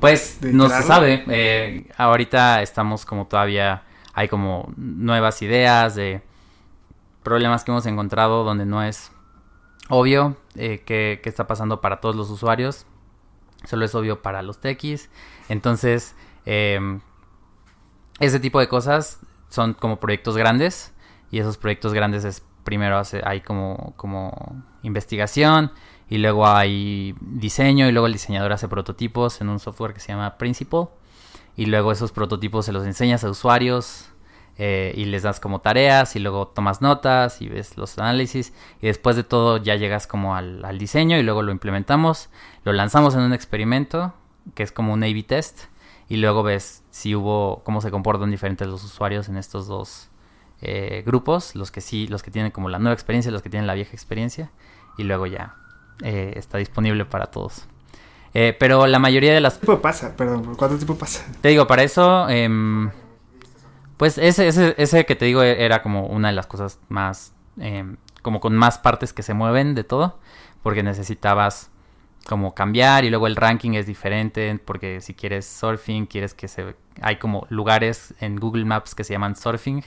Pues 0.00 0.38
no 0.42 0.68
se 0.68 0.82
sabe. 0.82 1.24
Eh, 1.28 1.90
ahorita 1.96 2.62
estamos 2.62 3.04
como 3.04 3.26
todavía, 3.26 3.82
hay 4.14 4.28
como 4.28 4.72
nuevas 4.76 5.42
ideas 5.42 5.96
de 5.96 6.22
problemas 7.24 7.64
que 7.64 7.72
hemos 7.72 7.86
encontrado 7.86 8.44
donde 8.44 8.66
no 8.66 8.84
es 8.84 9.10
obvio 9.88 10.36
eh, 10.54 10.82
qué, 10.86 11.20
está 11.24 11.48
pasando 11.48 11.80
para 11.80 12.00
todos 12.00 12.14
los 12.14 12.30
usuarios. 12.30 12.86
Solo 13.64 13.84
es 13.84 13.94
obvio 13.96 14.22
para 14.22 14.42
los 14.42 14.60
techis. 14.60 15.10
Entonces, 15.48 16.14
em, 16.44 17.00
ese 18.20 18.40
tipo 18.40 18.60
de 18.60 18.68
cosas 18.68 19.20
son 19.48 19.74
como 19.74 20.00
proyectos 20.00 20.36
grandes. 20.36 20.92
Y 21.30 21.38
esos 21.40 21.56
proyectos 21.56 21.92
grandes 21.92 22.24
es 22.24 22.44
primero 22.64 22.98
hace, 22.98 23.22
hay 23.24 23.40
como, 23.40 23.94
como 23.96 24.62
investigación 24.82 25.72
y 26.08 26.18
luego 26.18 26.46
hay 26.46 27.14
diseño 27.20 27.88
y 27.88 27.92
luego 27.92 28.06
el 28.06 28.12
diseñador 28.12 28.52
hace 28.52 28.68
prototipos 28.68 29.40
en 29.40 29.48
un 29.48 29.58
software 29.58 29.94
que 29.94 30.00
se 30.00 30.08
llama 30.08 30.36
Principal 30.36 30.88
y 31.56 31.66
luego 31.66 31.92
esos 31.92 32.12
prototipos 32.12 32.66
se 32.66 32.72
los 32.72 32.84
enseñas 32.84 33.24
a 33.24 33.30
usuarios 33.30 34.10
eh, 34.58 34.92
y 34.96 35.04
les 35.06 35.22
das 35.22 35.40
como 35.40 35.60
tareas 35.60 36.16
y 36.16 36.18
luego 36.18 36.48
tomas 36.48 36.80
notas 36.80 37.40
y 37.40 37.48
ves 37.48 37.76
los 37.76 37.98
análisis 37.98 38.52
y 38.80 38.86
después 38.86 39.16
de 39.16 39.24
todo 39.24 39.58
ya 39.58 39.76
llegas 39.76 40.06
como 40.06 40.34
al, 40.34 40.64
al 40.64 40.78
diseño 40.78 41.18
y 41.18 41.22
luego 41.22 41.42
lo 41.42 41.52
implementamos, 41.52 42.30
lo 42.64 42.72
lanzamos 42.72 43.14
en 43.14 43.20
un 43.20 43.32
experimento 43.32 44.12
que 44.54 44.62
es 44.62 44.72
como 44.72 44.92
un 44.92 45.02
A-B 45.02 45.22
test 45.24 45.64
y 46.08 46.16
luego 46.16 46.42
ves 46.42 46.82
si 46.96 47.14
hubo, 47.14 47.60
cómo 47.62 47.82
se 47.82 47.90
comportan 47.90 48.30
diferentes 48.30 48.66
los 48.66 48.82
usuarios 48.82 49.28
en 49.28 49.36
estos 49.36 49.66
dos 49.66 50.08
eh, 50.62 51.02
grupos, 51.04 51.54
los 51.54 51.70
que 51.70 51.82
sí, 51.82 52.06
los 52.06 52.22
que 52.22 52.30
tienen 52.30 52.52
como 52.52 52.70
la 52.70 52.78
nueva 52.78 52.94
experiencia, 52.94 53.30
los 53.30 53.42
que 53.42 53.50
tienen 53.50 53.66
la 53.66 53.74
vieja 53.74 53.92
experiencia, 53.92 54.50
y 54.96 55.02
luego 55.02 55.26
ya 55.26 55.56
eh, 56.02 56.32
está 56.36 56.56
disponible 56.56 57.04
para 57.04 57.26
todos. 57.26 57.66
Eh, 58.32 58.56
pero 58.58 58.86
la 58.86 58.98
mayoría 58.98 59.34
de 59.34 59.42
las... 59.42 59.58
¿Cuánto 59.58 59.66
tiempo 59.66 59.82
pasa? 59.82 60.16
Perdón, 60.16 60.54
¿cuánto 60.56 60.76
tiempo 60.78 60.96
pasa? 60.96 61.26
Te 61.42 61.50
digo, 61.50 61.66
para 61.66 61.82
eso, 61.82 62.30
em, 62.30 62.90
pues 63.98 64.16
ese, 64.16 64.48
ese, 64.48 64.74
ese 64.78 65.04
que 65.04 65.16
te 65.16 65.26
digo 65.26 65.42
era 65.42 65.82
como 65.82 66.06
una 66.06 66.28
de 66.28 66.34
las 66.34 66.46
cosas 66.46 66.78
más, 66.88 67.34
em, 67.60 67.98
como 68.22 68.40
con 68.40 68.56
más 68.56 68.78
partes 68.78 69.12
que 69.12 69.22
se 69.22 69.34
mueven 69.34 69.74
de 69.74 69.84
todo, 69.84 70.18
porque 70.62 70.82
necesitabas 70.82 71.70
como 72.26 72.54
cambiar 72.54 73.04
y 73.04 73.10
luego 73.10 73.26
el 73.26 73.36
ranking 73.36 73.72
es 73.72 73.86
diferente 73.86 74.58
porque 74.64 75.02
si 75.02 75.12
quieres 75.14 75.46
surfing 75.46 76.06
quieres 76.06 76.34
que 76.34 76.48
se 76.48 76.74
hay 77.02 77.16
como 77.16 77.46
lugares 77.50 78.14
en 78.20 78.36
Google 78.36 78.64
Maps 78.64 78.94
que 78.94 79.04
se 79.04 79.12
llaman 79.12 79.36
surfing 79.36 79.84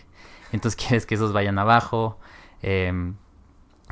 entonces 0.52 0.76
quieres 0.88 1.06
que 1.06 1.16
esos 1.16 1.34
vayan 1.34 1.60
abajo. 1.60 2.18
Em, 2.62 3.16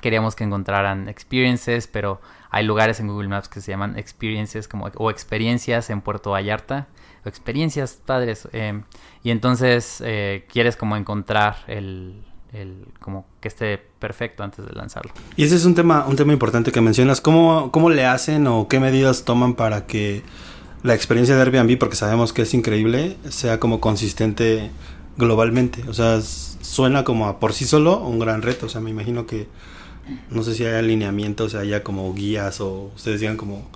queríamos 0.02 0.36
que 0.36 0.44
encontraran 0.44 1.10
experiences, 1.10 1.88
pero 1.88 2.22
hay 2.50 2.66
lugares 2.66 3.00
en 3.00 3.08
Google 3.08 3.28
Maps 3.28 3.48
que 3.48 3.62
se 3.62 3.72
llaman 3.72 3.98
experiences 3.98 4.68
como, 4.68 4.90
o 4.96 5.10
experiencias 5.10 5.90
en 5.90 6.02
Puerto 6.02 6.32
Vallarta. 6.32 6.88
O 7.26 7.30
experiencias 7.30 8.00
padres. 8.06 8.48
Em, 8.54 8.84
y 9.24 9.32
entonces 9.32 10.02
eh, 10.06 10.46
quieres 10.52 10.76
como 10.76 10.96
encontrar 10.96 11.58
el, 11.68 12.24
el, 12.54 12.88
como 13.00 13.26
que 13.42 13.48
esté 13.48 13.78
perfecto 13.78 14.44
antes 14.44 14.66
de 14.66 14.74
lanzarlo. 14.74 15.12
Y 15.36 15.44
ese 15.44 15.56
es 15.56 15.66
un 15.66 15.76
tema, 15.76 16.06
un 16.08 16.16
tema 16.16 16.34
importante 16.34 16.72
que 16.72 16.82
mencionas. 16.82 17.22
¿Cómo, 17.22 17.72
¿Cómo 17.72 17.90
le 17.90 18.06
hacen 18.06 18.48
o 18.48 18.68
qué 18.68 18.80
medidas 18.80 19.26
toman 19.26 19.56
para 19.56 19.88
que 19.88 20.24
la 20.84 20.94
experiencia 20.94 21.36
de 21.36 21.42
Airbnb, 21.42 21.78
porque 21.78 21.96
sabemos 21.96 22.34
que 22.34 22.44
es 22.44 22.54
increíble, 22.54 23.18
sea 23.30 23.60
como 23.60 23.80
consistente 23.80 24.72
globalmente? 25.18 25.84
O 25.88 25.94
sea, 25.94 26.22
suena 26.22 27.04
como 27.04 27.28
a 27.28 27.40
por 27.40 27.54
sí 27.54 27.66
solo 27.66 28.00
un 28.00 28.20
gran 28.20 28.42
reto. 28.42 28.68
O 28.68 28.70
sea, 28.70 28.82
me 28.82 28.90
imagino 28.90 29.26
que 29.26 29.48
no 30.30 30.44
sé 30.44 30.56
si 30.56 30.66
hay 30.66 30.76
alineamientos, 30.76 31.48
o 31.48 31.50
sea, 31.50 31.62
haya 31.62 31.84
como 31.84 32.14
guías 32.14 32.62
o 32.62 32.92
ustedes 32.96 33.20
digan 33.20 33.38
como, 33.38 33.70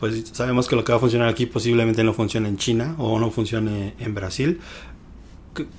pues 0.00 0.30
sabemos 0.32 0.68
que 0.68 0.76
lo 0.76 0.84
que 0.84 0.92
va 0.92 0.96
a 0.98 1.00
funcionar 1.00 1.28
aquí 1.28 1.46
posiblemente 1.46 2.04
no 2.04 2.14
funcione 2.14 2.48
en 2.48 2.56
China 2.56 2.94
o 2.98 3.18
no 3.18 3.30
funcione 3.30 3.94
en 3.98 4.14
Brasil. 4.14 4.60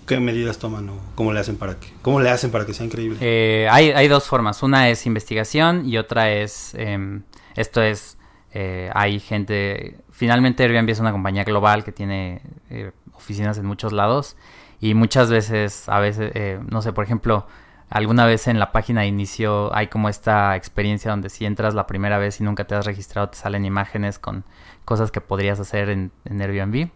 ¿Qué, 0.07 0.21
medidas 0.21 0.57
toman 0.57 0.87
o 0.87 0.97
cómo 1.15 1.33
le 1.33 1.39
hacen 1.41 1.57
para 1.57 1.77
que, 1.77 1.87
cómo 2.01 2.21
le 2.21 2.29
hacen 2.29 2.49
para 2.49 2.65
que 2.65 2.73
sea 2.73 2.85
increíble? 2.85 3.17
Eh, 3.19 3.67
hay, 3.69 3.91
hay, 3.91 4.07
dos 4.07 4.23
formas. 4.23 4.63
Una 4.63 4.89
es 4.89 5.05
investigación 5.05 5.85
y 5.85 5.97
otra 5.97 6.31
es, 6.31 6.73
em, 6.75 7.23
esto 7.57 7.81
es, 7.81 8.17
eh, 8.57 8.89
hay 8.93 9.19
gente, 9.19 9.97
finalmente 10.11 10.63
Airbnb 10.63 10.89
es 10.89 11.01
una 11.01 11.11
compañía 11.11 11.43
global 11.43 11.83
que 11.83 11.91
tiene 11.91 12.41
eh, 12.69 12.93
oficinas 13.11 13.57
en 13.57 13.65
muchos 13.65 13.91
lados 13.91 14.37
y 14.79 14.93
muchas 14.93 15.29
veces, 15.29 15.89
a 15.89 15.99
veces, 15.99 16.31
eh, 16.35 16.61
no 16.65 16.81
sé, 16.81 16.93
por 16.93 17.03
ejemplo, 17.03 17.47
alguna 17.89 18.25
vez 18.25 18.47
en 18.47 18.57
la 18.57 18.71
página 18.71 19.01
de 19.01 19.07
inicio 19.07 19.75
hay 19.75 19.87
como 19.87 20.07
esta 20.07 20.55
experiencia 20.55 21.11
donde 21.11 21.29
si 21.29 21.45
entras 21.45 21.73
la 21.73 21.85
primera 21.85 22.17
vez 22.17 22.39
y 22.39 22.45
nunca 22.45 22.63
te 22.63 22.75
has 22.75 22.85
registrado, 22.85 23.27
te 23.27 23.37
salen 23.37 23.65
imágenes 23.65 24.19
con 24.19 24.45
cosas 24.85 25.11
que 25.11 25.19
podrías 25.19 25.59
hacer 25.59 25.89
en, 25.89 26.11
Airbnb. 26.23 26.91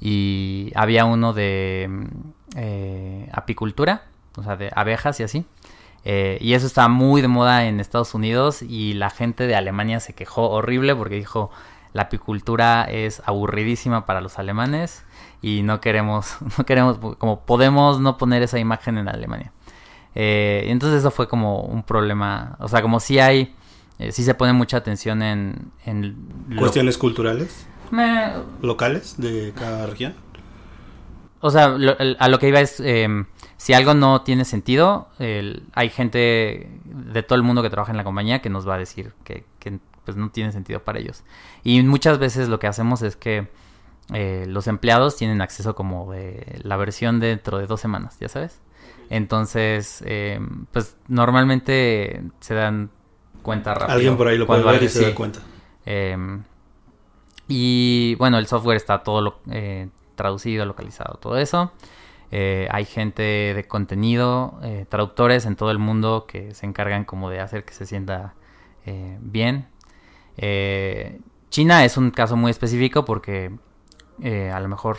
Y 0.00 0.72
había 0.74 1.04
uno 1.04 1.32
de 1.32 1.86
mm, 1.88 2.06
eh, 2.56 3.30
apicultura, 3.32 4.06
o 4.36 4.42
sea, 4.42 4.56
de 4.56 4.72
abejas 4.74 5.20
y 5.20 5.22
así. 5.22 5.46
Eh, 6.08 6.38
y 6.40 6.54
eso 6.54 6.68
estaba 6.68 6.86
muy 6.86 7.20
de 7.20 7.26
moda 7.26 7.66
en 7.66 7.80
Estados 7.80 8.14
Unidos 8.14 8.62
y 8.62 8.94
la 8.94 9.10
gente 9.10 9.48
de 9.48 9.56
Alemania 9.56 9.98
se 9.98 10.14
quejó 10.14 10.50
horrible 10.50 10.94
porque 10.94 11.16
dijo, 11.16 11.50
la 11.94 12.02
apicultura 12.02 12.84
es 12.84 13.20
aburridísima 13.26 14.06
para 14.06 14.20
los 14.20 14.38
alemanes 14.38 15.02
y 15.42 15.64
no 15.64 15.80
queremos, 15.80 16.36
no 16.58 16.64
queremos, 16.64 16.98
como 17.18 17.40
podemos 17.40 17.98
no 17.98 18.18
poner 18.18 18.44
esa 18.44 18.60
imagen 18.60 18.98
en 18.98 19.08
Alemania. 19.08 19.50
Eh, 20.14 20.66
entonces 20.68 21.00
eso 21.00 21.10
fue 21.10 21.26
como 21.26 21.62
un 21.62 21.82
problema, 21.82 22.56
o 22.60 22.68
sea, 22.68 22.82
como 22.82 23.00
si 23.00 23.18
hay, 23.18 23.56
eh, 23.98 24.12
si 24.12 24.22
se 24.22 24.34
pone 24.34 24.52
mucha 24.52 24.76
atención 24.76 25.22
en... 25.22 25.72
¿Cuestiones 26.56 26.98
culturales? 26.98 27.66
locales 28.62 29.16
de 29.18 29.52
cada 29.56 29.86
región. 29.86 30.14
O 31.40 31.50
sea, 31.50 31.76
a 32.18 32.28
lo 32.28 32.38
que 32.38 32.48
iba 32.48 32.60
es, 32.60 32.80
em, 32.80 33.26
si 33.56 33.72
algo 33.72 33.94
no 33.94 34.22
tiene 34.22 34.44
sentido, 34.44 35.08
hay 35.18 35.90
gente 35.90 36.68
de 36.84 37.22
todo 37.22 37.36
el 37.36 37.42
mundo 37.42 37.62
que 37.62 37.70
trabaja 37.70 37.90
en 37.90 37.96
la 37.96 38.04
compañía 38.04 38.42
que 38.42 38.50
nos 38.50 38.68
va 38.68 38.74
a 38.74 38.78
decir 38.78 39.12
que, 39.24 39.44
pues 40.04 40.16
no 40.16 40.30
tiene 40.30 40.52
sentido 40.52 40.84
para 40.84 41.00
ellos. 41.00 41.24
Y 41.64 41.82
muchas 41.82 42.18
veces 42.18 42.48
lo 42.48 42.60
que 42.60 42.68
hacemos 42.68 43.02
es 43.02 43.16
que 43.16 43.48
eh, 44.14 44.44
los 44.46 44.68
empleados 44.68 45.16
tienen 45.16 45.40
acceso 45.40 45.74
como 45.74 46.12
de 46.12 46.60
la 46.62 46.76
versión 46.76 47.18
dentro 47.18 47.58
de 47.58 47.66
dos 47.66 47.80
semanas, 47.80 48.16
ya 48.20 48.28
sabes. 48.28 48.60
Entonces, 49.10 50.02
em, 50.06 50.66
pues 50.66 50.96
normalmente 51.08 52.22
se 52.40 52.54
dan 52.54 52.90
cuenta 53.42 53.74
rápido. 53.74 53.94
Alguien 53.94 54.16
por 54.16 54.28
ahí 54.28 54.38
lo 54.38 54.46
puede 54.46 54.62
ver 54.62 54.82
y 54.82 54.88
se 54.88 55.02
da 55.10 55.14
cuenta. 55.14 55.40
Em, 55.84 56.42
y 57.48 58.14
bueno, 58.16 58.38
el 58.38 58.46
software 58.46 58.76
está 58.76 59.02
todo 59.02 59.40
eh, 59.50 59.88
traducido, 60.14 60.66
localizado, 60.66 61.18
todo 61.18 61.38
eso. 61.38 61.72
Eh, 62.30 62.68
hay 62.70 62.84
gente 62.84 63.22
de 63.54 63.64
contenido, 63.68 64.58
eh, 64.62 64.86
traductores 64.88 65.46
en 65.46 65.56
todo 65.56 65.70
el 65.70 65.78
mundo 65.78 66.26
que 66.26 66.54
se 66.54 66.66
encargan 66.66 67.04
como 67.04 67.30
de 67.30 67.40
hacer 67.40 67.64
que 67.64 67.72
se 67.72 67.86
sienta 67.86 68.34
bien. 69.20 69.66
China 71.50 71.84
es 71.84 71.96
un 71.96 72.12
caso 72.12 72.36
muy 72.36 72.52
específico 72.52 73.04
porque 73.04 73.50
a 74.22 74.60
lo 74.60 74.68
mejor 74.68 74.98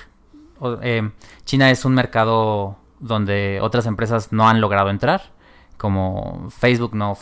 China 1.46 1.72
es 1.72 1.86
un 1.86 1.94
mercado 1.94 2.76
donde 3.00 3.60
otras 3.62 3.86
empresas 3.86 4.34
no 4.34 4.50
han 4.50 4.60
logrado 4.60 4.90
entrar, 4.90 5.32
como 5.78 6.50
Facebook 6.50 6.96
no 6.96 7.16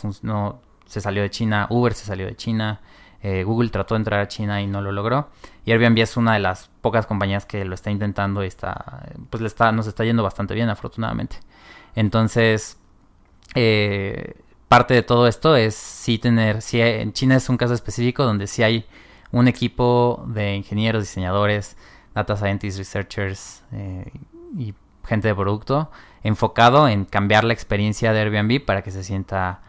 se 0.86 1.00
salió 1.00 1.22
de 1.22 1.30
China, 1.30 1.66
Uber 1.70 1.92
se 1.94 2.06
salió 2.06 2.26
de 2.26 2.36
China, 2.36 2.80
eh, 3.22 3.44
Google 3.44 3.70
trató 3.70 3.94
de 3.94 3.98
entrar 3.98 4.20
a 4.20 4.28
China 4.28 4.60
y 4.62 4.66
no 4.66 4.80
lo 4.80 4.92
logró. 4.92 5.28
Y 5.64 5.72
Airbnb 5.72 5.98
es 5.98 6.16
una 6.16 6.34
de 6.34 6.40
las 6.40 6.70
pocas 6.80 7.06
compañías 7.06 7.46
que 7.46 7.64
lo 7.64 7.74
está 7.74 7.90
intentando 7.90 8.44
y 8.44 8.46
está, 8.46 9.08
pues 9.30 9.40
le 9.40 9.48
está, 9.48 9.72
nos 9.72 9.86
está 9.86 10.04
yendo 10.04 10.22
bastante 10.22 10.54
bien, 10.54 10.68
afortunadamente. 10.68 11.36
Entonces, 11.94 12.78
eh, 13.54 14.34
parte 14.68 14.94
de 14.94 15.02
todo 15.02 15.26
esto 15.26 15.56
es 15.56 15.74
sí 15.74 16.18
tener, 16.18 16.62
si 16.62 16.80
en 16.80 17.12
China 17.12 17.36
es 17.36 17.48
un 17.48 17.56
caso 17.56 17.74
específico 17.74 18.24
donde 18.24 18.46
sí 18.46 18.62
hay 18.62 18.86
un 19.32 19.48
equipo 19.48 20.24
de 20.28 20.54
ingenieros, 20.54 21.02
diseñadores, 21.02 21.76
data 22.14 22.36
scientists, 22.36 22.78
researchers 22.78 23.62
eh, 23.72 24.10
y 24.56 24.74
gente 25.04 25.28
de 25.28 25.34
producto 25.34 25.90
enfocado 26.22 26.88
en 26.88 27.04
cambiar 27.04 27.44
la 27.44 27.52
experiencia 27.52 28.12
de 28.12 28.20
Airbnb 28.20 28.64
para 28.64 28.82
que 28.82 28.90
se 28.90 29.04
sienta 29.04 29.60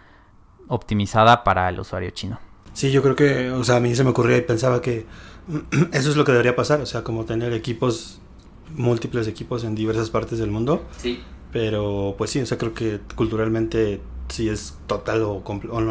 optimizada 0.67 1.43
para 1.43 1.69
el 1.69 1.79
usuario 1.79 2.09
chino. 2.11 2.39
Sí, 2.77 2.91
yo 2.91 3.01
creo 3.01 3.15
que, 3.15 3.49
o 3.49 3.63
sea, 3.63 3.77
a 3.77 3.79
mí 3.79 3.95
se 3.95 4.03
me 4.03 4.11
ocurría 4.11 4.37
y 4.37 4.41
pensaba 4.41 4.83
que 4.83 5.07
eso 5.93 6.11
es 6.11 6.15
lo 6.15 6.23
que 6.23 6.31
debería 6.31 6.55
pasar, 6.55 6.79
o 6.79 6.85
sea, 6.85 7.03
como 7.03 7.25
tener 7.25 7.51
equipos, 7.53 8.21
múltiples 8.75 9.27
equipos 9.27 9.63
en 9.63 9.73
diversas 9.73 10.11
partes 10.11 10.37
del 10.37 10.51
mundo. 10.51 10.85
Sí. 10.97 11.23
Pero 11.51 12.13
pues 12.19 12.29
sí, 12.29 12.39
o 12.39 12.45
sea, 12.45 12.59
creo 12.59 12.75
que 12.75 12.99
culturalmente 13.15 13.99
sí 14.27 14.47
es 14.47 14.77
total 14.85 15.23
o, 15.23 15.41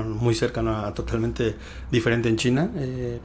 muy 0.05 0.37
cercano 0.37 0.77
a 0.77 0.95
totalmente 0.95 1.57
diferente 1.91 2.29
en 2.29 2.37
China. 2.37 2.71
Eh, 2.77 3.19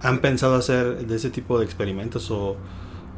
¿Han 0.00 0.20
pensado 0.20 0.54
hacer 0.54 1.04
de 1.04 1.16
ese 1.16 1.30
tipo 1.30 1.58
de 1.58 1.64
experimentos 1.64 2.30
o, 2.30 2.56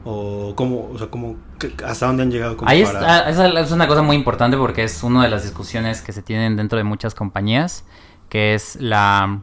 o 0.07 0.55
cómo, 0.57 0.89
o 0.95 0.97
sea, 0.97 1.09
cómo, 1.09 1.37
hasta 1.85 2.07
dónde 2.07 2.23
han 2.23 2.31
llegado? 2.31 2.57
Ahí 2.65 2.81
esa 2.81 3.29
es 3.29 3.71
una 3.71 3.87
cosa 3.87 4.01
muy 4.01 4.17
importante 4.17 4.57
porque 4.57 4.83
es 4.83 5.03
una 5.03 5.25
de 5.25 5.29
las 5.29 5.43
discusiones 5.43 6.01
que 6.01 6.15
se 6.15 6.23
tienen 6.23 6.57
dentro 6.57 6.79
de 6.79 6.85
muchas 6.85 7.15
compañías, 7.15 7.85
que 8.31 8.55
es 8.55 8.77
la 8.81 9.43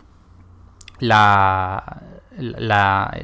la, 1.00 2.04
la, 2.38 3.18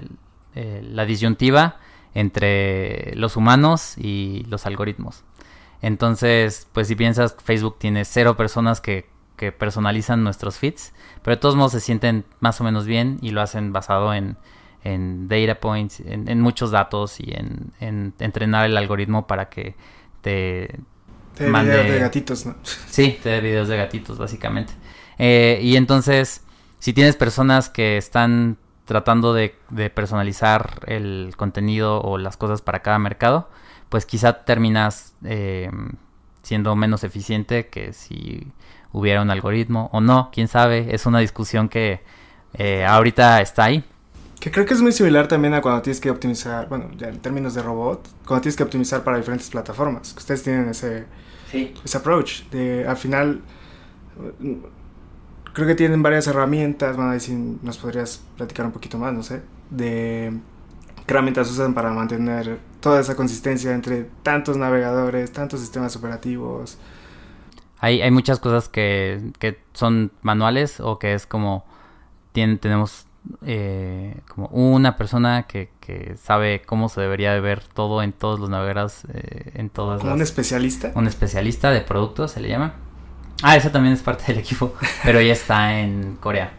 la 0.53 1.05
disyuntiva 1.05 1.77
entre 2.13 3.15
los 3.15 3.37
humanos 3.37 3.97
y 3.97 4.45
los 4.47 4.65
algoritmos. 4.65 5.23
Entonces, 5.81 6.67
pues 6.71 6.87
si 6.87 6.95
piensas, 6.95 7.35
Facebook 7.43 7.77
tiene 7.77 8.05
cero 8.05 8.37
personas 8.37 8.79
que, 8.79 9.09
que, 9.35 9.51
personalizan 9.51 10.23
nuestros 10.23 10.57
feeds, 10.57 10.93
pero 11.21 11.35
de 11.35 11.41
todos 11.41 11.55
modos 11.55 11.73
se 11.73 11.81
sienten 11.81 12.23
más 12.39 12.61
o 12.61 12.63
menos 12.63 12.85
bien 12.85 13.17
y 13.21 13.31
lo 13.31 13.41
hacen 13.41 13.73
basado 13.73 14.13
en, 14.13 14.37
en 14.83 15.27
data 15.27 15.59
points, 15.59 15.99
en, 15.99 16.39
muchos 16.39 16.71
datos 16.71 17.19
y 17.19 17.33
en, 17.33 17.73
en, 17.81 18.13
entrenar 18.19 18.65
el 18.65 18.77
algoritmo 18.77 19.27
para 19.27 19.49
que 19.49 19.75
te, 20.21 20.79
te 21.35 21.47
mande... 21.47 21.73
videos 21.73 21.91
de 21.91 21.99
gatitos, 21.99 22.45
¿no? 22.45 22.55
Sí, 22.63 23.19
te 23.21 23.29
dé 23.29 23.41
videos 23.41 23.67
de 23.67 23.75
gatitos, 23.75 24.17
básicamente. 24.17 24.71
Eh, 25.17 25.59
y 25.61 25.75
entonces 25.75 26.42
si 26.83 26.91
tienes 26.91 27.15
personas 27.15 27.69
que 27.69 27.95
están 27.95 28.57
tratando 28.83 29.33
de, 29.33 29.55
personalizar 29.95 30.81
el 30.85 31.33
contenido 31.37 32.01
o 32.01 32.17
las 32.17 32.35
cosas 32.35 32.61
para 32.61 32.81
cada 32.81 32.99
mercado, 32.99 33.47
pues 33.87 34.05
quizá 34.05 34.43
terminas 34.43 35.13
eh, 35.23 35.71
siendo 36.41 36.75
menos 36.75 37.05
eficiente 37.05 37.67
que 37.67 37.93
si 37.93 38.51
hubiera 38.91 39.21
un 39.21 39.31
algoritmo 39.31 39.89
o 39.93 40.01
no, 40.01 40.29
quién 40.33 40.49
sabe, 40.49 40.93
es 40.93 41.05
una 41.05 41.19
discusión 41.19 41.69
que 41.69 42.01
eh, 42.55 42.85
ahorita 42.85 43.39
está 43.39 43.63
ahí. 43.63 43.85
Que 44.41 44.51
creo 44.51 44.65
que 44.65 44.73
es 44.73 44.81
muy 44.81 44.91
similar 44.91 45.29
también 45.29 45.53
a 45.53 45.61
cuando 45.61 45.81
tienes 45.83 46.01
que 46.01 46.11
optimizar, 46.11 46.67
bueno, 46.67 46.91
ya 46.97 47.07
en 47.07 47.19
términos 47.19 47.53
de 47.53 47.63
robot, 47.63 48.09
cuando 48.25 48.41
tienes 48.41 48.57
que 48.57 48.63
optimizar 48.63 49.05
para 49.05 49.15
diferentes 49.15 49.49
plataformas, 49.49 50.11
que 50.11 50.19
ustedes 50.19 50.43
tienen 50.43 50.67
ese, 50.67 51.05
ese 51.53 51.97
approach, 51.97 52.43
de 52.49 52.85
al 52.85 52.97
final 52.97 53.41
creo 55.53 55.67
que 55.67 55.75
tienen 55.75 56.03
varias 56.03 56.27
herramientas, 56.27 56.97
van 56.97 57.09
a 57.09 57.13
decir, 57.13 57.37
nos 57.61 57.77
podrías 57.77 58.21
platicar 58.37 58.65
un 58.65 58.71
poquito 58.71 58.97
más, 58.97 59.13
no 59.13 59.23
sé, 59.23 59.41
de 59.69 60.33
qué 61.05 61.13
herramientas 61.13 61.49
usan 61.51 61.73
para 61.73 61.91
mantener 61.91 62.59
toda 62.79 62.99
esa 62.99 63.15
consistencia 63.15 63.73
entre 63.73 64.09
tantos 64.23 64.57
navegadores, 64.57 65.31
tantos 65.31 65.59
sistemas 65.59 65.95
operativos. 65.95 66.77
Hay, 67.79 68.01
hay 68.01 68.11
muchas 68.11 68.39
cosas 68.39 68.69
que, 68.69 69.31
que 69.39 69.59
son 69.73 70.11
manuales 70.21 70.79
o 70.79 70.99
que 70.99 71.13
es 71.13 71.25
como 71.25 71.65
tienen, 72.31 72.57
tenemos 72.57 73.05
eh, 73.45 74.15
como 74.27 74.47
una 74.47 74.97
persona 74.97 75.43
que, 75.43 75.69
que, 75.79 76.15
sabe 76.17 76.61
cómo 76.65 76.89
se 76.89 76.99
debería 77.01 77.33
de 77.33 77.39
ver 77.39 77.63
todo 77.63 78.01
en 78.01 78.11
todos 78.11 78.39
los 78.39 78.49
navegadores, 78.49 79.05
eh, 79.13 79.51
en 79.55 79.69
todas 79.69 80.01
¿Como 80.01 80.13
un 80.13 80.21
especialista? 80.21 80.91
Un 80.95 81.07
especialista 81.07 81.71
de 81.71 81.81
productos 81.81 82.31
se 82.31 82.41
le 82.41 82.49
llama. 82.49 82.73
Ah, 83.41 83.57
esa 83.57 83.71
también 83.71 83.93
es 83.93 84.01
parte 84.01 84.25
del 84.27 84.37
equipo, 84.37 84.73
pero 85.03 85.19
ella 85.19 85.33
está 85.33 85.79
en 85.79 86.17
Corea. 86.17 86.53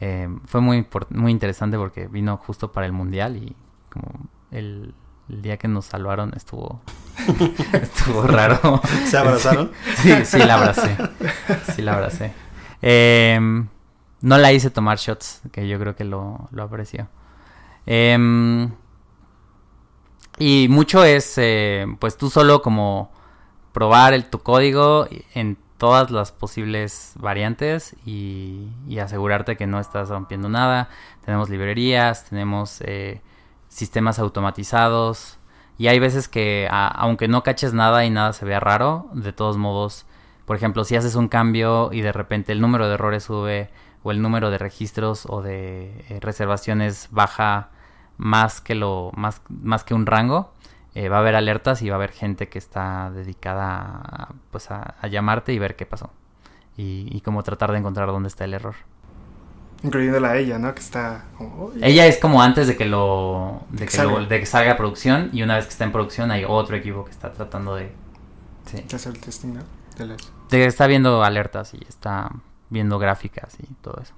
Eh, 0.00 0.28
fue 0.46 0.60
muy, 0.60 0.86
muy 1.10 1.32
interesante 1.32 1.76
porque 1.76 2.06
vino 2.06 2.36
justo 2.36 2.70
para 2.70 2.86
el 2.86 2.92
mundial 2.92 3.36
y 3.36 3.56
como 3.90 4.28
el, 4.50 4.94
día 5.28 5.58
que 5.58 5.68
nos 5.68 5.84
salvaron 5.84 6.32
estuvo 6.34 6.80
estuvo 7.72 8.22
raro. 8.22 8.80
¿Se 9.04 9.18
abrazaron? 9.18 9.72
Sí, 9.96 10.24
sí, 10.24 10.38
la 10.38 10.54
abracé. 10.54 10.96
Sí, 11.74 11.82
la 11.82 11.94
abracé. 11.94 12.32
Em, 12.80 13.68
no 14.22 14.38
la 14.38 14.52
hice 14.52 14.70
tomar 14.70 14.96
shots, 14.98 15.42
que 15.52 15.68
yo 15.68 15.78
creo 15.78 15.94
que 15.94 16.04
lo, 16.04 16.48
lo 16.50 16.62
apreció. 16.62 17.08
Em, 17.84 18.70
y 20.38 20.68
mucho 20.70 21.04
es, 21.04 21.34
eh, 21.36 21.86
pues 21.98 22.16
tú 22.16 22.30
solo 22.30 22.62
como 22.62 23.10
probar 23.72 24.14
el, 24.14 24.26
tu 24.26 24.40
código 24.40 25.08
en 25.34 25.58
todas 25.78 26.10
las 26.10 26.32
posibles 26.32 27.14
variantes 27.16 27.96
y, 28.04 28.68
asegurarte 29.00 29.56
que 29.56 29.66
no 29.66 29.78
estás 29.80 30.08
rompiendo 30.08 30.48
nada. 30.48 30.88
Tenemos 31.24 31.48
librerías, 31.48 32.24
tenemos 32.24 32.80
eh, 32.80 33.22
sistemas 33.68 34.18
automatizados 34.18 35.38
y 35.78 35.86
hay 35.86 36.00
veces 36.00 36.28
que 36.28 36.68
aunque 36.70 37.28
no 37.28 37.44
caches 37.44 37.72
nada 37.72 38.04
y 38.04 38.10
nada 38.10 38.32
se 38.32 38.44
vea 38.44 38.58
raro, 38.58 39.08
de 39.12 39.32
todos 39.32 39.56
modos, 39.56 40.04
por 40.44 40.56
ejemplo, 40.56 40.84
si 40.84 40.96
haces 40.96 41.14
un 41.14 41.28
cambio 41.28 41.90
y 41.92 42.00
de 42.00 42.12
repente 42.12 42.52
el 42.52 42.60
número 42.60 42.88
de 42.88 42.94
errores 42.94 43.24
sube 43.24 43.70
o 44.02 44.10
el 44.10 44.20
número 44.20 44.50
de 44.50 44.58
registros 44.58 45.26
o 45.28 45.42
de 45.42 46.04
eh, 46.08 46.18
reservaciones 46.20 47.08
baja 47.12 47.70
más 48.16 48.60
que 48.60 48.74
lo 48.74 49.12
más, 49.14 49.42
más 49.48 49.84
que 49.84 49.94
un 49.94 50.06
rango, 50.06 50.52
eh, 50.94 51.08
va 51.08 51.16
a 51.16 51.20
haber 51.20 51.36
alertas 51.36 51.82
y 51.82 51.88
va 51.88 51.96
a 51.96 51.98
haber 51.98 52.12
gente 52.12 52.48
que 52.48 52.58
está 52.58 53.10
dedicada 53.10 54.00
a, 54.02 54.34
pues 54.50 54.70
a, 54.70 54.94
llamarte 55.08 55.52
y 55.52 55.58
ver 55.58 55.76
qué 55.76 55.86
pasó. 55.86 56.10
Y, 56.76 57.08
y, 57.10 57.20
como 57.22 57.42
tratar 57.42 57.72
de 57.72 57.78
encontrar 57.78 58.08
dónde 58.08 58.28
está 58.28 58.44
el 58.44 58.54
error. 58.54 58.76
Incluyéndola 59.82 60.30
a 60.30 60.36
ella, 60.36 60.58
¿no? 60.58 60.74
Que 60.74 60.80
está 60.80 61.24
como... 61.36 61.72
Ella 61.80 62.06
es 62.06 62.18
como 62.18 62.42
antes 62.42 62.66
de 62.66 62.76
que 62.76 62.84
lo... 62.84 63.62
De 63.70 63.86
que, 63.86 63.92
salga. 63.92 64.20
de 64.26 64.40
que 64.40 64.46
salga 64.46 64.72
a 64.72 64.76
producción 64.76 65.30
y 65.32 65.42
una 65.42 65.56
vez 65.56 65.66
que 65.66 65.70
está 65.70 65.84
en 65.84 65.92
producción 65.92 66.30
hay 66.30 66.44
otro 66.46 66.76
equipo 66.76 67.04
que 67.04 67.10
está 67.10 67.32
tratando 67.32 67.74
de... 67.74 67.92
Sí. 68.66 68.84
Hacer 68.92 69.14
el 69.14 69.20
testing, 69.20 69.54
¿no? 69.54 69.60
De, 69.96 70.16
de 70.50 70.66
está 70.66 70.86
viendo 70.86 71.22
alertas 71.24 71.74
y 71.74 71.80
está 71.88 72.30
viendo 72.70 72.98
gráficas 72.98 73.56
y 73.60 73.66
todo 73.74 74.00
eso. 74.02 74.14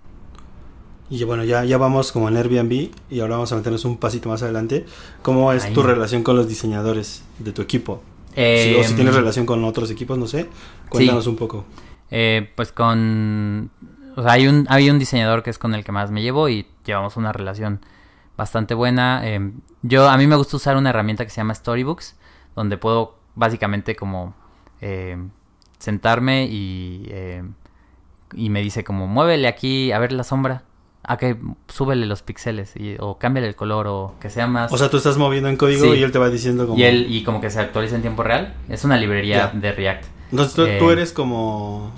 Y 1.10 1.24
bueno, 1.24 1.42
ya, 1.42 1.64
ya 1.64 1.76
vamos 1.76 2.12
como 2.12 2.28
en 2.28 2.36
Airbnb 2.36 2.90
y 3.10 3.20
ahora 3.20 3.34
vamos 3.34 3.50
a 3.52 3.56
meternos 3.56 3.84
un 3.84 3.96
pasito 3.96 4.28
más 4.28 4.44
adelante. 4.44 4.86
¿Cómo 5.22 5.52
es 5.52 5.72
tu 5.72 5.82
relación 5.82 6.22
con 6.22 6.36
los 6.36 6.48
diseñadores 6.48 7.24
de 7.40 7.52
tu 7.52 7.62
equipo? 7.62 8.02
si, 8.34 8.74
o 8.76 8.84
si 8.84 8.94
tienes 8.94 9.14
em, 9.14 9.20
relación 9.20 9.44
con 9.44 9.64
otros 9.64 9.90
equipos, 9.90 10.16
no 10.16 10.28
sé, 10.28 10.48
cuéntanos 10.88 11.26
un 11.26 11.34
poco. 11.34 11.64
Eh, 12.12 12.50
pues 12.54 12.70
con... 12.70 13.70
O 14.16 14.22
sea, 14.22 14.32
hay 14.32 14.46
un, 14.46 14.66
hay 14.68 14.88
un 14.88 15.00
diseñador 15.00 15.42
que 15.42 15.50
es 15.50 15.58
con 15.58 15.74
el 15.74 15.82
que 15.82 15.90
más 15.92 16.12
me 16.12 16.22
llevo 16.22 16.48
y 16.48 16.66
llevamos 16.84 17.16
una 17.16 17.32
relación 17.32 17.80
bastante 18.36 18.74
buena. 18.74 19.26
Em, 19.26 19.60
yo, 19.82 20.08
a 20.08 20.16
mí 20.16 20.28
me 20.28 20.36
gusta 20.36 20.56
usar 20.56 20.76
una 20.76 20.90
herramienta 20.90 21.24
que 21.24 21.30
se 21.30 21.38
llama 21.38 21.54
Storybooks, 21.54 22.16
donde 22.54 22.76
puedo 22.76 23.18
básicamente 23.34 23.96
como 23.96 24.34
em, 24.80 25.30
sentarme 25.78 26.46
y, 26.46 27.06
em, 27.08 27.54
y 28.34 28.50
me 28.50 28.62
dice 28.62 28.84
como, 28.84 29.08
muévele 29.08 29.48
aquí 29.48 29.90
a 29.90 29.98
ver 29.98 30.12
la 30.12 30.24
sombra. 30.24 30.64
A 31.02 31.16
que 31.16 31.36
súbele 31.68 32.06
los 32.06 32.22
píxeles 32.22 32.74
o 32.98 33.18
cámbiale 33.18 33.48
el 33.48 33.56
color 33.56 33.86
o 33.86 34.14
que 34.20 34.28
sea 34.30 34.46
más... 34.46 34.72
O 34.72 34.78
sea, 34.78 34.90
tú 34.90 34.98
estás 34.98 35.16
moviendo 35.16 35.48
en 35.48 35.56
código 35.56 35.94
y 35.94 36.02
él 36.02 36.12
te 36.12 36.18
va 36.18 36.28
diciendo 36.28 36.66
como... 36.66 36.78
Y, 36.78 36.84
él, 36.84 37.06
y 37.08 37.24
como 37.24 37.40
que 37.40 37.50
se 37.50 37.58
actualiza 37.58 37.96
en 37.96 38.02
tiempo 38.02 38.22
real. 38.22 38.54
Es 38.68 38.84
una 38.84 38.96
librería 38.96 39.50
de 39.54 39.72
React. 39.72 40.04
Entonces 40.30 40.54
tú, 40.54 40.66
tú 40.78 40.90
eres 40.90 41.12
como 41.12 41.92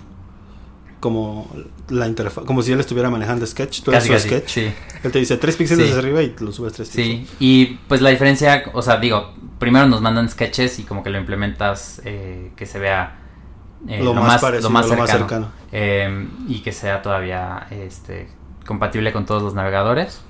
como 1.03 1.51
la 1.88 2.07
interfaz, 2.07 2.45
como 2.45 2.62
si 2.62 2.71
él 2.71 2.79
estuviera 2.79 3.11
manejando 3.11 3.45
Sketch, 3.45 3.83
tú 3.83 3.91
eres 3.91 4.23
Sketch. 4.23 4.49
Sí. 4.49 4.73
Él 5.03 5.11
te 5.11 5.19
dice 5.19 5.37
tres 5.37 5.57
píxeles 5.57 5.88
hacia 5.88 5.99
arriba 5.99 6.23
y 6.23 6.33
lo 6.38 6.53
subes 6.53 6.75
tres 6.75 6.91
píxeles. 6.91 7.29
Sí, 7.29 7.37
y 7.41 7.67
pues 7.88 8.01
la 8.01 8.11
diferencia, 8.11 8.62
o 8.73 8.83
sea, 8.83 8.99
digo, 8.99 9.33
primero 9.59 9.87
nos 9.87 10.01
mandan 10.01 10.29
sketches 10.29 10.79
y 10.79 10.85
como 10.85 11.03
que 11.03 11.11
lo 11.11 11.19
implementas 11.19 12.01
eh, 12.05 12.53
que 12.55 12.67
se 12.67 12.79
vea 12.79 13.19
eh, 13.88 14.01
lo, 14.01 14.15
más, 14.15 14.41
parecido, 14.41 14.69
lo, 14.69 14.75
más 14.75 14.87
cercano, 15.11 15.51
eh, 15.73 16.29
y 16.47 16.61
que 16.61 16.71
sea 16.71 17.03
todavía 17.03 17.67
este, 17.71 18.29
compatible 18.66 19.12
con 19.12 19.27
todos 19.27 19.42
los 19.42 19.55
navegadores. 19.55 20.22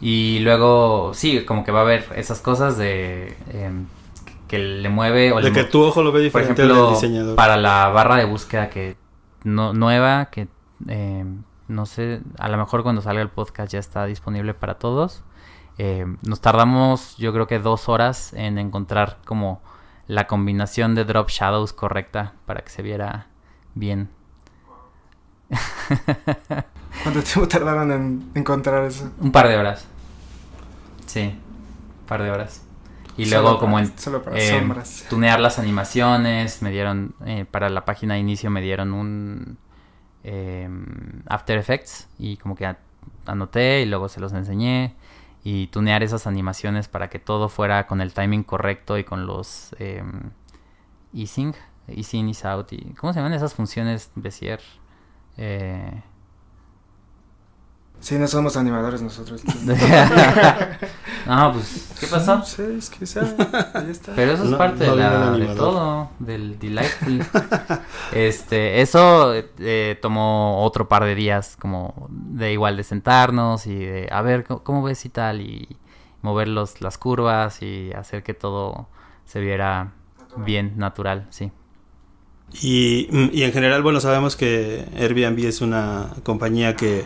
Y 0.00 0.40
luego, 0.40 1.12
sí, 1.14 1.44
como 1.44 1.64
que 1.64 1.72
va 1.72 1.80
a 1.80 1.82
haber 1.82 2.06
esas 2.16 2.40
cosas 2.40 2.76
de 2.76 3.34
que 4.48 4.58
le 4.58 4.88
mueve 4.88 5.32
o 5.32 5.40
de 5.40 5.52
que 5.52 5.64
tu 5.64 5.82
ojo 5.82 6.02
lo 6.02 6.12
ve 6.12 6.20
diferente 6.20 6.62
por 6.62 6.70
ejemplo, 6.70 6.90
diseñador. 6.90 7.36
Para 7.36 7.56
la 7.56 7.88
barra 7.88 8.16
de 8.16 8.24
búsqueda 8.24 8.68
que 8.68 8.96
no, 9.44 9.72
nueva 9.72 10.26
que 10.26 10.48
eh, 10.88 11.24
no 11.68 11.86
sé, 11.86 12.20
a 12.38 12.48
lo 12.48 12.56
mejor 12.58 12.82
cuando 12.82 13.02
salga 13.02 13.22
el 13.22 13.30
podcast 13.30 13.72
ya 13.72 13.78
está 13.78 14.06
disponible 14.06 14.54
para 14.54 14.74
todos. 14.74 15.22
Eh, 15.78 16.06
nos 16.22 16.40
tardamos 16.40 17.16
yo 17.18 17.32
creo 17.32 17.46
que 17.46 17.58
dos 17.58 17.88
horas 17.88 18.32
en 18.32 18.58
encontrar 18.58 19.18
como 19.26 19.60
la 20.06 20.26
combinación 20.26 20.94
de 20.94 21.04
drop 21.04 21.28
shadows 21.28 21.72
correcta 21.72 22.34
para 22.46 22.62
que 22.62 22.70
se 22.70 22.82
viera 22.82 23.26
bien. 23.74 24.10
¿Cuánto 27.02 27.22
tiempo 27.22 27.48
tardaron 27.48 27.92
en 27.92 28.30
encontrar 28.34 28.84
eso? 28.84 29.10
Un 29.20 29.32
par 29.32 29.48
de 29.48 29.56
horas. 29.56 29.86
Sí, 31.06 31.22
un 32.00 32.06
par 32.06 32.22
de 32.22 32.30
horas. 32.30 32.62
Y 33.16 33.26
luego 33.26 33.58
como 33.58 33.78
en 33.78 33.90
eh, 34.34 34.68
tunear 35.08 35.40
las 35.40 35.58
animaciones, 35.58 36.60
me 36.60 36.70
dieron, 36.70 37.14
eh, 37.24 37.46
para 37.50 37.70
la 37.70 37.86
página 37.86 38.14
de 38.14 38.20
inicio 38.20 38.50
me 38.50 38.60
dieron 38.60 38.92
un 38.92 39.56
eh, 40.22 40.68
After 41.26 41.56
Effects 41.56 42.08
y 42.18 42.36
como 42.36 42.54
que 42.56 42.76
anoté 43.24 43.82
y 43.82 43.86
luego 43.86 44.08
se 44.08 44.20
los 44.20 44.32
enseñé 44.32 44.94
y 45.44 45.68
tunear 45.68 46.02
esas 46.02 46.26
animaciones 46.26 46.88
para 46.88 47.08
que 47.08 47.18
todo 47.18 47.48
fuera 47.48 47.86
con 47.86 48.00
el 48.00 48.12
timing 48.12 48.42
correcto 48.42 48.98
y 48.98 49.04
con 49.04 49.26
los 49.26 49.74
eh, 49.78 50.02
easing, 51.14 51.54
ease 51.86 52.16
in, 52.16 52.28
ease 52.28 52.46
out 52.48 52.72
y 52.72 52.92
¿cómo 52.94 53.12
se 53.12 53.20
llaman 53.20 53.32
esas 53.32 53.54
funciones 53.54 54.10
Bezier? 54.16 54.60
Eh, 55.36 56.02
Sí, 58.00 58.16
no 58.18 58.28
somos 58.28 58.56
animadores 58.56 59.02
nosotros. 59.02 59.42
no, 61.26 61.52
pues, 61.52 61.92
¿qué 61.98 62.06
pasó? 62.06 62.42
Sí, 62.44 62.62
es 62.78 62.90
que 62.90 63.06
sea, 63.06 63.22
ahí 63.74 63.90
está. 63.90 64.14
Pero 64.14 64.32
eso 64.32 64.44
es 64.44 64.54
parte 64.54 64.84
de, 64.84 64.96
la, 64.96 65.30
de 65.32 65.46
todo, 65.54 66.10
del 66.18 66.58
Delightful. 66.58 67.24
este, 68.12 68.80
eso 68.80 69.34
eh, 69.34 69.98
tomó 70.00 70.62
otro 70.62 70.88
par 70.88 71.04
de 71.04 71.14
días, 71.14 71.56
como 71.58 72.08
de 72.10 72.52
igual 72.52 72.76
de 72.76 72.84
sentarnos 72.84 73.66
y 73.66 73.74
de, 73.74 74.08
a 74.12 74.22
ver, 74.22 74.44
¿cómo, 74.44 74.82
ves 74.82 75.04
y 75.04 75.08
tal? 75.08 75.40
Y 75.40 75.76
mover 76.22 76.48
los, 76.48 76.80
las 76.80 76.98
curvas 76.98 77.62
y 77.62 77.92
hacer 77.92 78.22
que 78.22 78.34
todo 78.34 78.88
se 79.24 79.40
viera 79.40 79.94
bien, 80.36 80.74
natural, 80.76 81.26
sí. 81.30 81.50
Y, 82.62 83.08
y 83.32 83.42
en 83.42 83.52
general, 83.52 83.82
bueno, 83.82 84.00
sabemos 84.00 84.36
que 84.36 84.86
Airbnb 84.96 85.44
es 85.44 85.60
una 85.60 86.10
compañía 86.22 86.76
que 86.76 87.04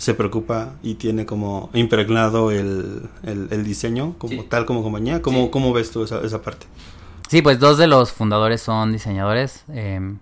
se 0.00 0.14
preocupa 0.14 0.76
y 0.82 0.94
tiene 0.94 1.26
como 1.26 1.68
impregnado 1.74 2.50
el, 2.50 3.10
el, 3.22 3.64
diseño 3.64 4.14
como 4.16 4.44
tal 4.44 4.64
como 4.64 4.82
compañía. 4.82 5.20
¿Cómo, 5.20 5.50
¿Cómo, 5.50 5.74
ves 5.74 5.90
tú 5.90 6.04
esa, 6.04 6.22
esa, 6.22 6.40
parte? 6.40 6.64
Sí, 7.28 7.42
pues 7.42 7.60
dos 7.60 7.76
de 7.76 7.86
los 7.86 8.10
fundadores 8.10 8.62
son 8.62 8.92
diseñadores. 8.92 9.62
Em, 9.68 10.18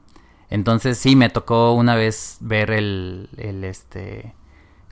entonces 0.50 0.98
sí, 0.98 1.14
me 1.14 1.30
tocó 1.30 1.74
una 1.74 1.94
vez 1.94 2.38
ver 2.40 2.72
el, 2.72 3.28
el, 3.36 3.62
este, 3.62 4.34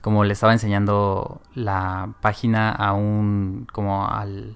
como 0.01 0.23
le 0.23 0.31
estaba 0.31 0.53
enseñando 0.53 1.41
la 1.53 2.13
página 2.21 2.71
a 2.71 2.93
un, 2.93 3.67
como 3.73 4.07
al, 4.07 4.55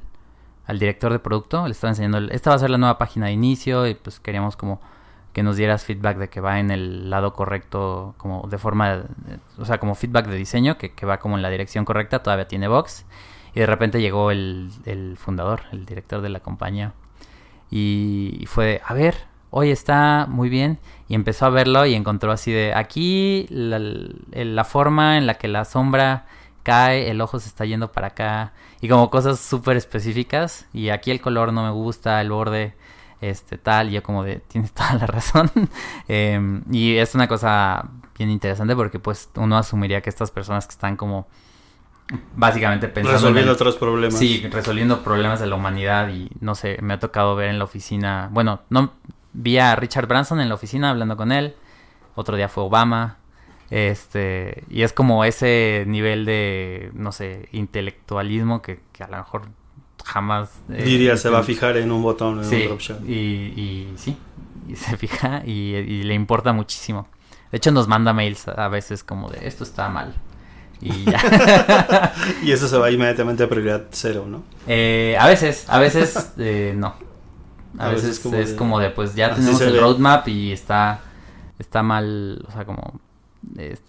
al 0.65 0.79
director 0.79 1.11
de 1.11 1.19
producto, 1.19 1.65
le 1.65 1.73
estaba 1.73 1.91
enseñando, 1.91 2.19
esta 2.31 2.51
va 2.51 2.55
a 2.55 2.59
ser 2.59 2.69
la 2.69 2.77
nueva 2.77 2.97
página 2.97 3.25
de 3.25 3.33
inicio 3.33 3.85
y 3.85 3.95
pues 3.95 4.21
queríamos 4.21 4.55
como 4.55 4.79
que 5.33 5.43
nos 5.43 5.55
dieras 5.55 5.85
feedback 5.85 6.17
de 6.17 6.29
que 6.29 6.41
va 6.41 6.59
en 6.59 6.71
el 6.71 7.09
lado 7.09 7.33
correcto, 7.33 8.15
como 8.17 8.47
de 8.49 8.57
forma, 8.57 9.03
o 9.57 9.65
sea, 9.65 9.79
como 9.79 9.95
feedback 9.95 10.27
de 10.27 10.35
diseño, 10.35 10.77
que, 10.77 10.93
va 11.05 11.19
como 11.19 11.37
en 11.37 11.41
la 11.41 11.49
dirección 11.49 11.85
correcta, 11.85 12.21
todavía 12.23 12.47
tiene 12.47 12.67
box. 12.67 13.05
Y 13.53 13.59
de 13.59 13.65
repente 13.65 14.01
llegó 14.01 14.31
el, 14.31 14.71
el 14.85 15.17
fundador, 15.17 15.63
el 15.71 15.85
director 15.85 16.21
de 16.21 16.29
la 16.29 16.39
compañía. 16.41 16.93
Y 17.69 18.45
fue, 18.47 18.81
a 18.85 18.93
ver, 18.93 19.15
hoy 19.49 19.71
está 19.71 20.25
muy 20.29 20.49
bien. 20.49 20.79
Y 21.07 21.15
empezó 21.15 21.45
a 21.45 21.49
verlo 21.49 21.85
y 21.85 21.95
encontró 21.95 22.31
así 22.31 22.51
de, 22.51 22.73
aquí 22.73 23.47
la, 23.49 23.79
la 23.79 24.63
forma 24.65 25.17
en 25.17 25.27
la 25.27 25.35
que 25.35 25.47
la 25.47 25.65
sombra 25.65 26.25
cae, 26.63 27.09
el 27.09 27.21
ojo 27.21 27.39
se 27.39 27.47
está 27.47 27.65
yendo 27.65 27.91
para 27.91 28.07
acá. 28.07 28.53
Y 28.81 28.89
como 28.89 29.09
cosas 29.09 29.39
súper 29.39 29.77
específicas. 29.77 30.67
Y 30.73 30.89
aquí 30.89 31.11
el 31.11 31.21
color 31.21 31.53
no 31.53 31.63
me 31.63 31.71
gusta, 31.71 32.19
el 32.21 32.31
borde 32.31 32.73
este 33.21 33.57
tal, 33.57 33.89
y 33.89 33.93
yo 33.93 34.03
como 34.03 34.23
de, 34.23 34.37
tienes 34.47 34.71
toda 34.71 34.95
la 34.95 35.07
razón. 35.07 35.49
Em, 36.07 36.63
y 36.71 36.97
es 36.97 37.15
una 37.15 37.27
cosa 37.27 37.89
bien 38.17 38.29
interesante 38.29 38.75
porque 38.75 38.99
pues 38.99 39.29
uno 39.35 39.57
asumiría 39.57 40.01
que 40.01 40.09
estas 40.09 40.31
personas 40.31 40.67
que 40.67 40.71
están 40.71 40.97
como 40.97 41.27
básicamente 42.35 42.87
pensando 42.87 43.17
resolviendo 43.17 43.53
otros 43.53 43.77
problemas. 43.77 44.19
Sí, 44.19 44.45
resolviendo 44.51 45.03
problemas 45.03 45.39
de 45.39 45.47
la 45.47 45.55
humanidad 45.55 46.09
y 46.09 46.29
no 46.39 46.55
sé, 46.55 46.77
me 46.81 46.93
ha 46.93 46.99
tocado 46.99 47.35
ver 47.35 47.49
en 47.49 47.59
la 47.59 47.63
oficina, 47.65 48.29
bueno, 48.31 48.61
no 48.69 48.93
vi 49.33 49.57
a 49.57 49.75
Richard 49.75 50.07
Branson 50.07 50.41
en 50.41 50.49
la 50.49 50.55
oficina 50.55 50.89
hablando 50.89 51.15
con 51.15 51.31
él, 51.31 51.55
otro 52.15 52.35
día 52.35 52.49
fue 52.49 52.63
Obama, 52.63 53.17
este, 53.69 54.65
y 54.69 54.81
es 54.81 54.91
como 54.91 55.23
ese 55.23 55.85
nivel 55.87 56.25
de, 56.25 56.91
no 56.93 57.13
sé, 57.13 57.47
intelectualismo 57.53 58.61
que, 58.61 58.81
que 58.91 59.03
a 59.03 59.07
lo 59.07 59.17
mejor 59.17 59.47
jamás... 60.03 60.49
Eh, 60.69 60.83
Diría, 60.83 61.17
se 61.17 61.29
va 61.29 61.39
a 61.39 61.43
fijar 61.43 61.77
en 61.77 61.91
un 61.91 62.01
botón 62.01 62.43
en 62.43 62.45
un 62.45 62.77
drop 62.77 63.07
Y, 63.07 63.13
y 63.13 63.93
sí, 63.97 64.17
y 64.67 64.75
se 64.75 64.97
fija 64.97 65.43
y, 65.45 66.03
le 66.03 66.13
importa 66.13 66.53
muchísimo. 66.53 67.07
De 67.51 67.57
hecho, 67.57 67.71
nos 67.71 67.87
manda 67.87 68.13
mails 68.13 68.47
a 68.47 68.67
veces 68.69 69.03
como 69.03 69.29
de 69.29 69.47
esto 69.47 69.63
está 69.63 69.89
mal. 69.89 70.13
Y 70.79 71.03
ya. 71.03 72.13
y 72.43 72.51
eso 72.51 72.67
se 72.67 72.77
va 72.77 72.89
inmediatamente 72.89 73.43
a 73.43 73.49
prioridad 73.49 73.85
cero, 73.91 74.25
¿no? 74.27 74.43
Eh, 74.67 75.17
a 75.19 75.27
veces, 75.27 75.65
a 75.67 75.79
veces 75.79 76.33
eh, 76.37 76.73
no. 76.75 76.95
A, 77.77 77.89
veces, 77.89 78.25
es 78.25 78.53
como 78.53 78.79
de, 78.79 78.89
pues 78.89 79.15
ya 79.15 79.33
tenemos 79.33 79.61
el 79.61 79.79
roadmap 79.79 80.27
y 80.27 80.51
está, 80.51 80.99
está 81.57 81.81
mal, 81.81 82.43
o 82.47 82.51
sea, 82.51 82.65
como 82.65 82.99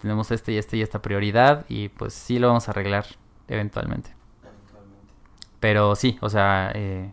tenemos 0.01 0.31
este 0.31 0.53
y 0.53 0.57
este 0.57 0.77
y 0.77 0.81
esta 0.81 1.01
prioridad 1.01 1.65
y 1.67 1.89
pues 1.89 2.13
sí 2.13 2.39
lo 2.39 2.47
vamos 2.47 2.67
a 2.67 2.71
arreglar 2.71 3.05
eventualmente. 3.47 4.11
Pero 5.63 5.95
sí, 5.95 6.17
o 6.19 6.29
sea, 6.29 6.73
eh, 6.75 7.09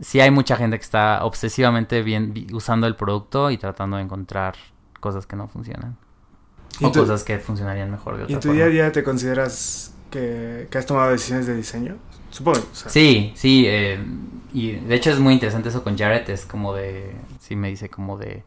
sí 0.00 0.18
hay 0.18 0.32
mucha 0.32 0.56
gente 0.56 0.76
que 0.76 0.82
está 0.82 1.24
obsesivamente 1.24 2.02
bien 2.02 2.48
usando 2.52 2.88
el 2.88 2.96
producto 2.96 3.52
y 3.52 3.58
tratando 3.58 3.96
de 3.96 4.02
encontrar 4.02 4.56
cosas 4.98 5.24
que 5.24 5.36
no 5.36 5.46
funcionan. 5.46 5.96
O 6.82 6.90
cosas 6.90 7.22
que 7.22 7.38
funcionarían 7.38 7.92
mejor 7.92 8.16
de 8.16 8.24
otra 8.24 8.32
¿Y 8.32 8.34
en 8.34 8.40
tu 8.40 8.52
día 8.52 8.64
a 8.64 8.68
día 8.68 8.90
te 8.90 9.04
consideras 9.04 9.94
que, 10.10 10.66
has 10.74 10.84
tomado 10.84 11.12
decisiones 11.12 11.46
de 11.46 11.54
diseño? 11.54 11.96
Supongo. 12.30 12.58
Sí, 12.72 13.34
sí. 13.36 13.66
Eh, 13.68 14.04
y 14.52 14.72
de 14.72 14.94
hecho 14.96 15.12
es 15.12 15.20
muy 15.20 15.34
interesante 15.34 15.68
eso 15.68 15.84
con 15.84 15.96
Jared. 15.96 16.28
Es 16.28 16.44
como 16.44 16.74
de... 16.74 17.14
Sí 17.38 17.54
me 17.54 17.68
dice 17.68 17.88
como 17.88 18.18
de... 18.18 18.42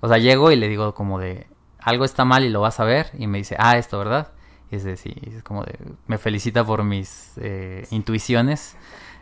O 0.00 0.08
sea, 0.08 0.16
llego 0.16 0.50
y 0.52 0.56
le 0.56 0.68
digo 0.68 0.94
como 0.94 1.18
de... 1.18 1.46
Algo 1.80 2.06
está 2.06 2.24
mal 2.24 2.46
y 2.46 2.48
lo 2.48 2.62
vas 2.62 2.80
a 2.80 2.84
ver. 2.84 3.10
Y 3.18 3.26
me 3.26 3.36
dice, 3.36 3.56
ah, 3.58 3.76
esto, 3.76 3.98
¿verdad? 3.98 4.32
Y 4.70 4.76
es 4.76 4.84
de, 4.84 4.92
es 4.92 5.42
como 5.42 5.64
de, 5.64 5.78
me 6.06 6.18
felicita 6.18 6.64
por 6.64 6.84
mis 6.84 7.32
eh, 7.36 7.86
intuiciones. 7.90 8.76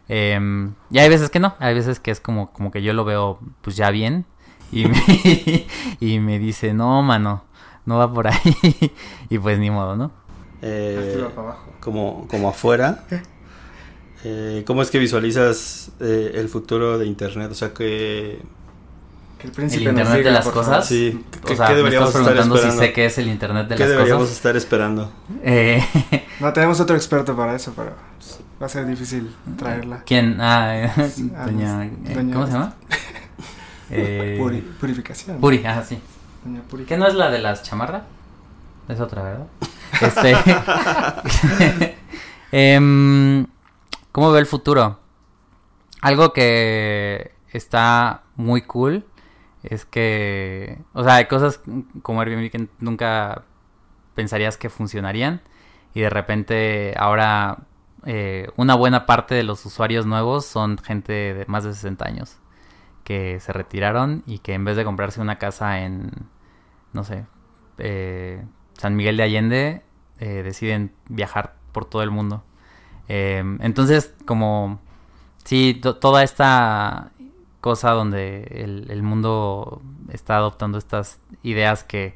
Em, 0.09 0.75
y 0.91 0.99
hay 0.99 1.09
veces 1.09 1.31
que 1.31 1.41
no, 1.41 1.55
hay 1.59 1.75
veces 1.75 2.01
que 2.01 2.11
es 2.11 2.21
como, 2.21 2.53
como 2.53 2.71
que 2.71 2.83
yo 2.83 2.93
lo 2.93 3.05
veo 3.05 3.41
pues 3.63 3.77
ya 3.77 3.91
bien 3.91 4.25
y 4.71 4.87
me, 4.87 5.67
y 6.01 6.19
me 6.21 6.39
dice, 6.39 6.75
no, 6.75 7.03
mano, 7.03 7.45
no 7.85 7.99
va 7.99 8.13
por 8.13 8.27
ahí. 8.27 8.57
y 9.31 9.39
pues 9.39 9.59
ni 9.59 9.71
modo, 9.71 9.97
¿no? 9.97 10.11
Eh, 10.63 11.25
como, 11.81 12.27
como 12.29 12.49
afuera. 12.49 13.05
Eh, 14.29 14.65
¿Cómo 14.67 14.83
es 14.83 14.91
que 14.91 14.99
visualizas 14.99 15.93
eh, 16.01 16.33
el 16.35 16.49
futuro 16.49 16.99
de 16.99 17.07
Internet? 17.07 17.53
O 17.53 17.55
sea, 17.55 17.73
que 17.73 18.41
Que 19.39 19.47
el 19.49 19.53
príncipe 19.53 19.85
¿El 19.85 19.95
nos 19.95 20.01
internet 20.01 20.19
diga, 20.19 20.31
de 20.31 20.37
las 20.45 20.49
cosas? 20.49 20.87
Sí, 20.87 21.25
O 21.43 21.47
¿qué, 21.47 21.57
sea, 21.57 21.67
qué 21.67 21.73
me 21.73 21.77
deberíamos 21.79 22.09
estás 22.09 22.21
estar 22.23 22.33
preguntando 22.35 22.55
si 22.57 22.61
esperando? 22.63 22.83
sé 22.87 22.93
qué 22.95 23.07
es 23.07 23.19
el 23.19 23.29
internet 23.29 23.69
de 23.69 23.75
¿Qué 23.77 23.81
las 23.83 23.91
deberíamos 23.91 24.23
cosas. 24.23 24.37
estar 24.37 24.57
esperando? 24.57 25.13
Eh, 25.43 25.85
No 26.41 26.53
tenemos 26.53 26.81
otro 26.81 26.97
experto 26.97 27.37
para 27.37 27.55
eso, 27.55 27.73
pero 27.77 27.93
va 28.61 28.67
a 28.67 28.69
ser 28.69 28.87
difícil 28.87 29.35
traerla. 29.59 30.03
¿Quién? 30.07 30.39
Ah, 30.41 30.77
eh, 30.85 30.93
doña, 31.45 31.85
eh, 31.85 31.93
doña- 32.15 32.33
¿Cómo 32.35 32.47
se 32.47 32.53
llama? 32.53 32.75
Eh, 33.89 34.37
Puri- 34.41 34.63
purificación. 34.81 35.39
Puri, 35.39 35.65
ah, 35.65 35.81
sí. 35.89 35.97
Doña 36.45 36.61
Puri. 36.63 36.85
¿Qué 36.85 36.97
no 36.97 37.07
es 37.07 37.15
la 37.15 37.31
de 37.31 37.39
las 37.39 37.63
chamarras? 37.63 38.03
Es 38.89 38.99
otra, 38.99 39.23
¿verdad? 39.23 39.47
Este. 40.01 40.35
Em, 42.53 43.47
¿Cómo 44.13 44.33
ve 44.33 44.41
el 44.41 44.47
futuro? 44.47 44.99
Algo 46.01 46.33
que 46.33 47.33
está 47.53 48.23
muy 48.37 48.63
cool 48.63 49.05
es 49.71 49.85
que. 49.87 50.79
O 50.93 51.05
sea, 51.05 51.17
hay 51.17 51.27
cosas 51.27 51.61
como 52.03 52.21
Airbnb 52.21 52.51
que 52.51 52.69
nunca 52.81 53.45
pensarías 54.15 54.57
que 54.57 54.71
funcionarían. 54.71 55.43
Y 55.95 56.01
de 56.03 56.11
repente 56.11 56.95
ahora 56.99 57.59
eh, 58.05 58.49
una 58.57 58.75
buena 58.75 59.07
parte 59.07 59.35
de 59.35 59.43
los 59.45 59.65
usuarios 59.67 60.07
nuevos 60.07 60.47
son 60.47 60.79
gente 60.79 61.13
de 61.13 61.45
más 61.49 61.65
de 61.65 61.75
60 61.75 62.07
años 62.07 62.39
que 63.05 63.41
se 63.41 63.53
retiraron 63.53 64.23
y 64.27 64.41
que 64.41 64.55
en 64.55 64.65
vez 64.65 64.77
de 64.77 64.85
comprarse 64.85 65.21
una 65.21 65.39
casa 65.39 65.81
en, 65.81 66.11
no 66.93 67.05
sé, 67.05 67.27
eh, 67.79 68.45
San 68.75 68.97
Miguel 68.97 69.17
de 69.17 69.23
Allende, 69.23 69.83
eh, 70.19 70.43
deciden 70.43 70.93
viajar 71.09 71.57
por 71.73 71.85
todo 71.85 72.03
el 72.03 72.11
mundo. 72.11 72.45
Eh, 73.09 73.43
entonces, 73.61 74.15
como, 74.27 74.81
sí, 75.45 75.75
to- 75.83 75.97
toda 75.97 76.23
esta 76.25 77.13
cosa 77.71 77.91
donde 77.91 78.45
el, 78.65 78.87
el 78.91 79.03
mundo 79.03 79.83
está 80.13 80.37
adoptando 80.37 80.79
estas 80.79 81.19
ideas 81.43 81.83
que 81.85 82.15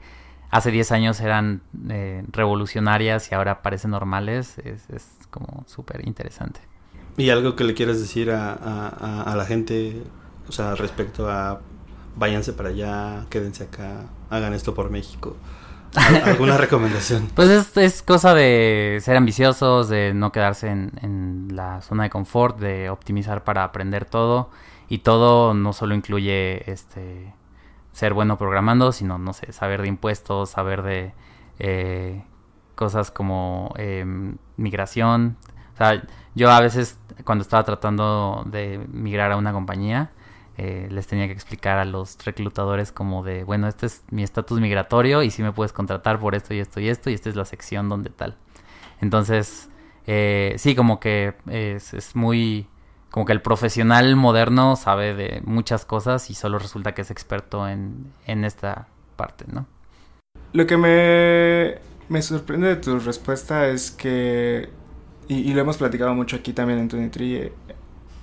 hace 0.51 0.71
10 0.71 0.93
años 0.93 1.21
eran 1.21 1.61
eh, 1.89 2.25
revolucionarias 2.33 3.31
y 3.31 3.35
ahora 3.35 3.63
parecen 3.63 3.91
normales, 3.91 4.59
es, 4.65 4.89
es 4.91 5.05
como 5.31 5.65
súper 5.67 6.07
interesante. 6.07 6.61
¿Y 7.17 7.31
algo 7.31 7.55
que 7.57 7.65
le 7.65 7.75
quieras 7.75 7.99
decir 8.01 8.31
a, 8.31 8.53
a- 8.55 9.37
la 9.37 9.45
gente, 9.45 10.03
o 10.49 10.53
sea, 10.53 10.75
respecto 10.75 11.29
a 11.29 11.61
váyanse 12.17 12.53
para 12.53 12.69
allá, 12.71 13.27
quédense 13.31 13.65
acá, 13.65 14.07
hagan 14.31 14.53
esto 14.55 14.73
por 14.75 14.91
México? 14.91 15.37
¿Al- 15.97 16.23
¿Alguna 16.31 16.57
recomendación? 16.67 17.29
Pues 17.35 17.49
es, 17.51 17.77
es 17.77 18.03
cosa 18.03 18.33
de 18.35 18.99
ser 19.03 19.17
ambiciosos, 19.17 19.89
de 19.89 20.15
no 20.15 20.31
quedarse 20.33 20.69
en, 20.69 20.93
en 21.03 21.49
la 21.55 21.81
zona 21.83 22.05
de 22.05 22.11
confort, 22.11 22.59
de 22.61 22.89
optimizar 22.91 23.43
para 23.45 23.65
aprender 23.65 24.05
todo. 24.05 24.51
Y 24.91 24.99
todo 24.99 25.55
no 25.55 25.73
solo 25.73 25.95
incluye 25.95 26.71
este 26.71 27.33
ser 27.93 28.13
bueno 28.13 28.37
programando, 28.37 28.91
sino, 28.91 29.19
no 29.19 29.33
sé, 29.33 29.53
saber 29.53 29.83
de 29.83 29.89
impuestos, 29.89 30.51
saber 30.51 30.83
de 30.83 31.15
eh, 31.61 32.25
cosas 32.75 33.13
como 33.13 33.73
em, 33.77 34.37
migración. 34.57 35.37
O 35.75 35.77
sea, 35.77 36.03
yo 36.35 36.51
a 36.51 36.61
veces 36.61 36.99
cuando 37.25 37.43
estaba 37.43 37.63
tratando 37.63 38.45
de 38.47 38.85
migrar 38.91 39.31
a 39.31 39.37
una 39.37 39.53
compañía, 39.53 40.11
eh, 40.57 40.89
les 40.91 41.07
tenía 41.07 41.27
que 41.29 41.35
explicar 41.35 41.79
a 41.79 41.85
los 41.85 42.19
reclutadores 42.25 42.91
como 42.91 43.23
de, 43.23 43.45
bueno, 43.45 43.69
este 43.69 43.87
es 43.87 44.03
mi 44.11 44.25
estatus 44.25 44.61
migratorio 44.61 45.23
y 45.23 45.31
si 45.31 45.43
me 45.43 45.53
puedes 45.53 45.73
contratar 45.73 46.19
por 46.19 46.35
esto 46.35 46.53
y 46.53 46.59
esto 46.59 46.81
y 46.81 46.89
esto 46.89 47.11
y 47.11 47.15
esta 47.15 47.29
es 47.29 47.37
la 47.37 47.45
sección 47.45 47.89
donde 47.89 48.11
tal. 48.11 48.37
Entonces, 49.01 49.71
eh, 50.07 50.55
sí, 50.59 50.75
como 50.75 50.99
que 50.99 51.35
es, 51.47 51.95
es 51.95 52.17
muy, 52.17 52.67
como 53.11 53.27
que 53.27 53.33
el 53.33 53.43
profesional 53.43 54.17
moderno 54.17 54.77
sabe 54.77 55.15
de 55.15 55.43
muchas 55.45 55.85
cosas 55.85 56.31
y 56.31 56.35
solo 56.35 56.59
resulta 56.59 56.95
que 56.95 57.03
es 57.03 57.11
experto 57.11 57.69
en, 57.69 58.13
en 58.27 58.45
esta 58.45 58.89
parte, 59.17 59.45
¿no? 59.49 59.67
Lo 60.53 60.67
que 60.67 60.77
me, 60.77 61.79
me 62.09 62.23
sorprende 62.23 62.69
de 62.69 62.77
tu 62.77 62.99
respuesta 62.99 63.69
es 63.69 63.91
que, 63.91 64.71
y, 65.29 65.39
y 65.39 65.55
lo 65.55 65.61
hemos 65.61 65.77
platicado 65.77 66.15
mucho 66.15 66.37
aquí 66.37 66.53
también 66.53 66.79
en 66.79 66.89
Tunitri, 66.89 67.35
eh, 67.37 67.53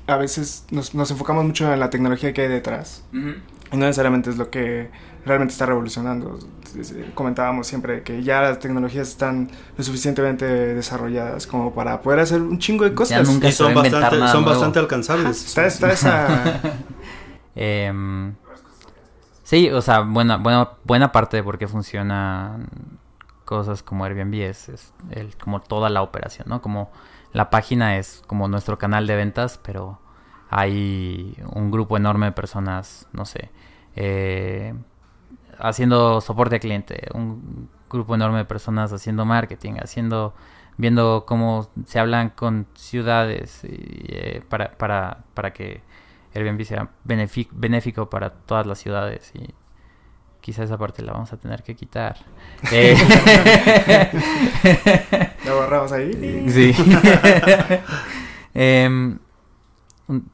a 0.07 0.17
veces 0.17 0.65
nos, 0.71 0.95
nos 0.95 1.11
enfocamos 1.11 1.45
mucho 1.45 1.71
en 1.71 1.79
la 1.79 1.89
tecnología 1.89 2.33
que 2.33 2.41
hay 2.41 2.47
detrás. 2.47 3.03
Y 3.13 3.75
no 3.75 3.85
necesariamente 3.85 4.29
es 4.29 4.37
lo 4.37 4.49
que 4.49 4.89
realmente 5.27 5.51
está 5.51 5.65
revolucionando. 5.65 6.39
Es- 6.79 6.95
Comentábamos 7.13 7.67
siempre 7.67 8.01
que 8.03 8.23
ya 8.23 8.41
las 8.41 8.59
tecnologías 8.59 9.07
están 9.09 9.49
lo 9.77 9.83
suficientemente 9.83 10.45
desarrolladas 10.45 11.45
como 11.47 11.73
para 11.73 12.01
poder 12.01 12.19
hacer 12.21 12.41
un 12.41 12.57
chingo 12.59 12.83
de 12.85 12.93
cosas. 12.93 13.27
nunca 13.27 13.47
Y 13.47 13.51
son 14.31 14.45
bastante 14.45 14.79
alcanzables. 14.79 15.45
Está, 15.45 15.65
está 15.65 15.91
esa... 15.91 16.61
Em, 17.55 18.35
sí, 19.43 19.69
o 19.71 19.81
sea, 19.81 20.01
buena, 20.01 20.37
buena, 20.37 20.69
buena 20.83 21.11
parte 21.11 21.37
de 21.37 21.43
por 21.43 21.57
qué 21.57 21.67
funcionan 21.67 22.69
cosas 23.45 23.81
como 23.81 24.05
Airbnb 24.05 24.35
es, 24.43 24.69
es 24.69 24.93
el, 25.09 25.35
como 25.37 25.61
toda 25.61 25.89
la 25.89 26.01
operación, 26.03 26.47
¿no? 26.49 26.61
Como 26.61 26.91
la 27.33 27.49
página 27.49 27.97
es 27.97 28.21
como 28.27 28.47
nuestro 28.47 28.77
canal 28.77 29.07
de 29.07 29.15
ventas, 29.15 29.59
pero 29.63 29.99
hay 30.49 31.35
un 31.53 31.71
grupo 31.71 31.97
enorme 31.97 32.27
de 32.27 32.31
personas, 32.33 33.07
no 33.11 33.25
sé, 33.25 33.49
eh, 33.95 34.73
haciendo 35.59 36.21
soporte 36.21 36.55
al 36.55 36.61
cliente, 36.61 37.07
un 37.13 37.69
grupo 37.89 38.15
enorme 38.15 38.39
de 38.39 38.45
personas 38.45 38.91
haciendo 38.93 39.25
marketing, 39.25 39.73
haciendo, 39.81 40.33
viendo 40.77 41.25
cómo 41.27 41.69
se 41.85 41.99
hablan 41.99 42.29
con 42.31 42.67
ciudades 42.75 43.63
y, 43.63 44.05
eh, 44.09 44.41
para, 44.49 44.71
para, 44.71 45.23
para 45.33 45.53
que 45.53 45.81
Airbnb 46.35 46.63
sea 46.65 46.89
benéfico 47.05 48.09
para 48.09 48.29
todas 48.31 48.67
las 48.67 48.77
ciudades 48.79 49.31
y 49.33 49.53
quizá 50.41 50.63
esa 50.63 50.77
parte 50.77 51.01
la 51.01 51.13
vamos 51.13 51.33
a 51.33 51.37
tener 51.37 51.63
que 51.63 51.75
quitar. 51.75 52.17
Eh, 52.71 52.95
Lo 55.45 55.55
borramos 55.57 55.91
ahí. 55.91 56.45
sí. 56.49 56.73
Un- 60.09 60.31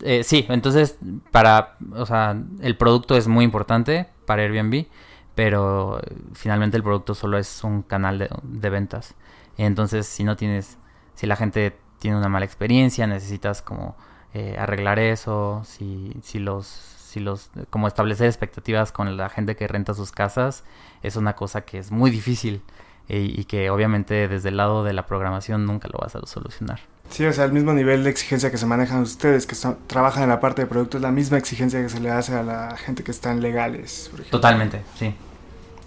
eh, 0.00 0.24
sí, 0.24 0.46
entonces 0.48 0.98
para, 1.30 1.76
o 1.92 2.06
sea, 2.06 2.36
el 2.60 2.76
producto 2.76 3.16
es 3.16 3.28
muy 3.28 3.44
importante 3.44 4.08
para 4.26 4.42
Airbnb, 4.42 4.86
pero 5.34 6.00
eh, 6.00 6.16
finalmente 6.34 6.76
el 6.76 6.82
producto 6.82 7.14
solo 7.14 7.38
es 7.38 7.64
un 7.64 7.82
canal 7.82 8.28
de, 8.42 8.70
ventas. 8.70 9.14
Entonces, 9.56 10.06
si 10.06 10.24
no 10.24 10.36
tienes, 10.36 10.78
si 11.14 11.26
la 11.26 11.36
gente 11.36 11.76
tiene 11.98 12.16
una 12.16 12.28
mala 12.28 12.44
experiencia, 12.44 13.06
necesitas 13.06 13.62
como 13.62 13.96
eh, 14.34 14.56
arreglar 14.58 14.98
eso, 14.98 15.62
si, 15.64 16.12
si 16.22 16.38
los, 16.38 16.66
si 16.66 17.20
los, 17.20 17.50
como 17.70 17.86
establecer 17.86 18.26
expectativas 18.26 18.92
con 18.92 19.16
la 19.16 19.28
gente 19.28 19.56
que 19.56 19.68
renta 19.68 19.94
sus 19.94 20.12
casas, 20.12 20.64
es 21.02 21.16
una 21.16 21.36
cosa 21.36 21.62
que 21.62 21.78
es 21.78 21.90
muy 21.90 22.10
difícil 22.10 22.62
y, 23.08 23.40
y 23.40 23.44
que 23.44 23.70
obviamente 23.70 24.28
desde 24.28 24.48
el 24.50 24.56
lado 24.56 24.84
de 24.84 24.92
la 24.92 25.06
programación 25.06 25.66
nunca 25.66 25.88
lo 25.92 25.98
vas 25.98 26.14
a 26.16 26.26
solucionar. 26.26 26.80
Sí, 27.10 27.24
o 27.26 27.32
sea, 27.32 27.44
el 27.44 27.52
mismo 27.52 27.72
nivel 27.74 28.02
de 28.02 28.10
exigencia 28.10 28.50
que 28.50 28.56
se 28.56 28.64
manejan 28.66 29.02
ustedes, 29.02 29.46
que 29.46 29.54
son- 29.54 29.76
trabajan 29.86 30.22
en 30.22 30.30
la 30.30 30.40
parte 30.40 30.62
de 30.62 30.66
producto, 30.66 30.96
es 30.96 31.02
la 31.02 31.10
misma 31.12 31.36
exigencia 31.38 31.82
que 31.82 31.88
se 31.90 32.00
le 32.00 32.10
hace 32.10 32.34
a 32.34 32.42
la 32.42 32.76
gente 32.78 33.04
que 33.04 33.10
está 33.10 33.30
en 33.30 33.42
legales, 33.42 34.08
por 34.10 34.20
ejemplo. 34.20 34.38
Totalmente, 34.40 34.82
sí. 34.98 35.14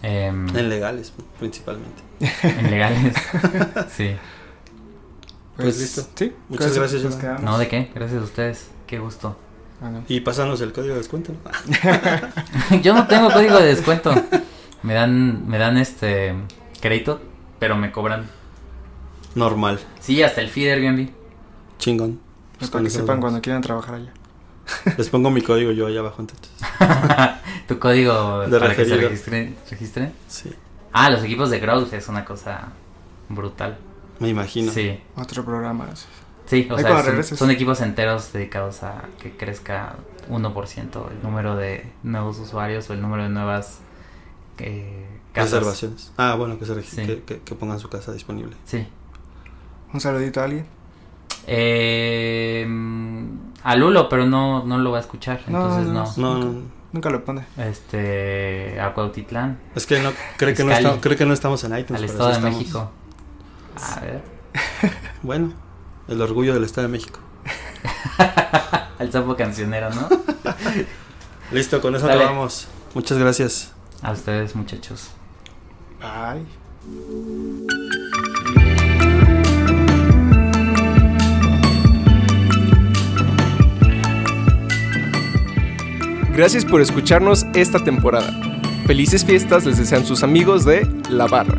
Em, 0.04 0.48
En 0.56 0.70
legales, 0.70 1.12
principalmente. 1.40 2.04
en 2.44 2.70
legales. 2.70 3.16
sí. 3.98 4.16
Pues 5.56 5.80
listo. 5.80 6.06
Sí. 6.14 6.34
Muchas 6.50 6.78
gracias, 6.78 7.16
quedamos. 7.16 7.42
No, 7.42 7.58
¿de 7.58 7.68
qué? 7.68 7.90
Gracias 7.96 8.22
a 8.22 8.24
ustedes. 8.24 8.68
Qué 8.86 9.00
gusto. 9.00 9.36
Bueno. 9.82 10.04
Y 10.08 10.20
pásanos 10.22 10.62
el 10.62 10.72
código 10.72 10.94
de 10.94 11.00
descuento. 11.00 11.34
¿no? 12.72 12.78
Yo 12.82 12.94
no 12.94 13.08
tengo 13.08 13.32
código 13.32 13.58
de 13.58 13.66
descuento. 13.66 14.14
Me 14.84 14.94
dan, 14.94 15.48
me 15.48 15.58
dan 15.58 15.78
este 15.78 16.36
crédito, 16.82 17.22
pero 17.60 17.76
me 17.76 17.92
cobran. 17.92 18.28
Normal. 19.36 19.80
Sí, 20.00 20.22
hasta 20.24 20.42
el 20.42 20.50
fee 20.50 20.66
de 20.66 20.74
Airbnb. 20.74 21.10
Chingón. 21.78 22.20
Pues 22.58 22.58
Pues 22.60 22.72
para 22.72 22.84
que 22.84 22.90
sepan 22.90 23.08
vamos. 23.08 23.22
cuando 23.22 23.42
quieran 23.42 23.62
trabajar 23.62 23.96
allá. 23.96 24.14
Les 24.98 25.10
pongo 25.10 25.30
mi 25.30 25.42
código 25.42 25.72
yo 25.72 25.88
allá 25.88 26.00
abajo 26.00 26.22
entonces. 26.22 26.50
tu 27.68 27.80
código 27.80 28.42
De 28.48 28.60
para 28.60 28.70
que 28.76 28.76
se 28.78 28.84
referido. 28.84 29.10
registre, 29.10 29.54
registre. 29.70 30.12
Sí. 30.28 30.52
Ah, 30.92 31.10
los 31.10 31.24
equipos 31.24 31.50
de 31.50 31.60
Growth 31.60 31.94
es 31.94 32.08
una 32.08 32.26
cosa 32.26 32.70
brutal. 33.30 33.78
Me 34.20 34.30
imagino. 34.30 34.72
Sí. 34.72 35.00
Otro 35.16 35.46
programa. 35.46 35.88
Sí, 36.48 36.68
o 36.72 36.76
Ahí 36.78 36.84
sea, 36.84 37.24
son 37.24 37.52
equipos 37.52 37.82
enteros 37.82 38.34
dedicados 38.34 38.82
a 38.84 39.04
que 39.22 39.36
crezca 39.36 39.96
1% 40.30 41.12
el 41.12 41.22
número 41.22 41.56
de 41.56 41.92
nuevos 42.04 42.40
usuarios 42.40 42.90
o 42.90 42.94
el 42.94 43.02
número 43.02 43.24
de 43.24 43.30
nuevas 43.30 43.80
eh, 44.60 45.06
casas. 45.38 45.52
Reservaciones. 45.60 46.12
Ah, 46.18 46.36
bueno, 46.38 46.58
que, 46.60 46.66
se 46.66 46.82
Sí. 46.84 47.06
que, 47.06 47.24
que- 47.24 47.40
que 47.40 47.56
pongan 47.56 47.80
su 47.80 47.90
casa 47.90 48.12
disponible. 48.12 48.56
Sí. 48.66 48.86
Un 49.94 50.00
saludito 50.02 50.42
a 50.42 50.46
alguien. 50.46 50.66
Eh, 51.48 52.68
a 53.64 53.76
Lulo, 53.76 54.10
pero 54.10 54.26
no, 54.26 54.64
no 54.66 54.78
lo 54.78 54.92
va 54.92 54.98
a 54.98 55.02
escuchar, 55.02 55.42
No, 55.48 55.62
entonces 55.62 55.88
no, 55.88 56.04
no. 56.18 56.40
No, 56.40 56.46
no, 56.54 56.62
Nunca 56.94 57.10
lo 57.10 57.24
pone. 57.26 57.44
Este, 57.58 58.80
a 58.80 58.94
Cuautitlán, 58.94 59.60
es 59.76 59.86
que 59.86 60.00
no, 60.00 60.12
cree 60.38 60.54
que 60.54 60.64
no, 60.64 60.72
está- 60.72 61.00
cree 61.02 61.16
que 61.18 61.26
no 61.26 61.34
estamos 61.34 61.64
en 61.66 61.78
iTunes. 61.78 62.02
al 62.02 62.08
pero 62.08 62.12
Estado 62.12 62.30
de 62.30 62.36
estamos. 62.36 62.58
México. 62.60 62.92
A 63.82 64.00
ver, 64.00 64.22
Bueno, 65.22 65.54
el 66.08 66.22
orgullo 66.22 66.54
del 66.54 66.64
Estado 66.64 66.88
de 66.88 66.92
México. 66.94 67.20
al 69.00 69.12
sapo 69.12 69.36
cancionero, 69.36 69.90
¿no? 69.94 70.08
Listo, 71.52 71.82
con 71.82 71.96
eso 71.96 72.06
acabamos. 72.10 72.68
Muchas 72.94 73.18
gracias. 73.18 73.74
A 74.02 74.12
ustedes, 74.12 74.56
muchachos. 74.56 75.12
Bye. 76.00 76.46
Gracias 86.36 86.66
por 86.66 86.82
escucharnos 86.82 87.48
esta 87.56 87.84
temporada. 87.84 88.32
Felices 88.86 89.26
fiestas 89.26 89.66
les 89.66 89.80
desean 89.80 90.06
sus 90.06 90.22
amigos 90.22 90.66
de 90.66 90.88
La 91.10 91.26
Barra. 91.26 91.58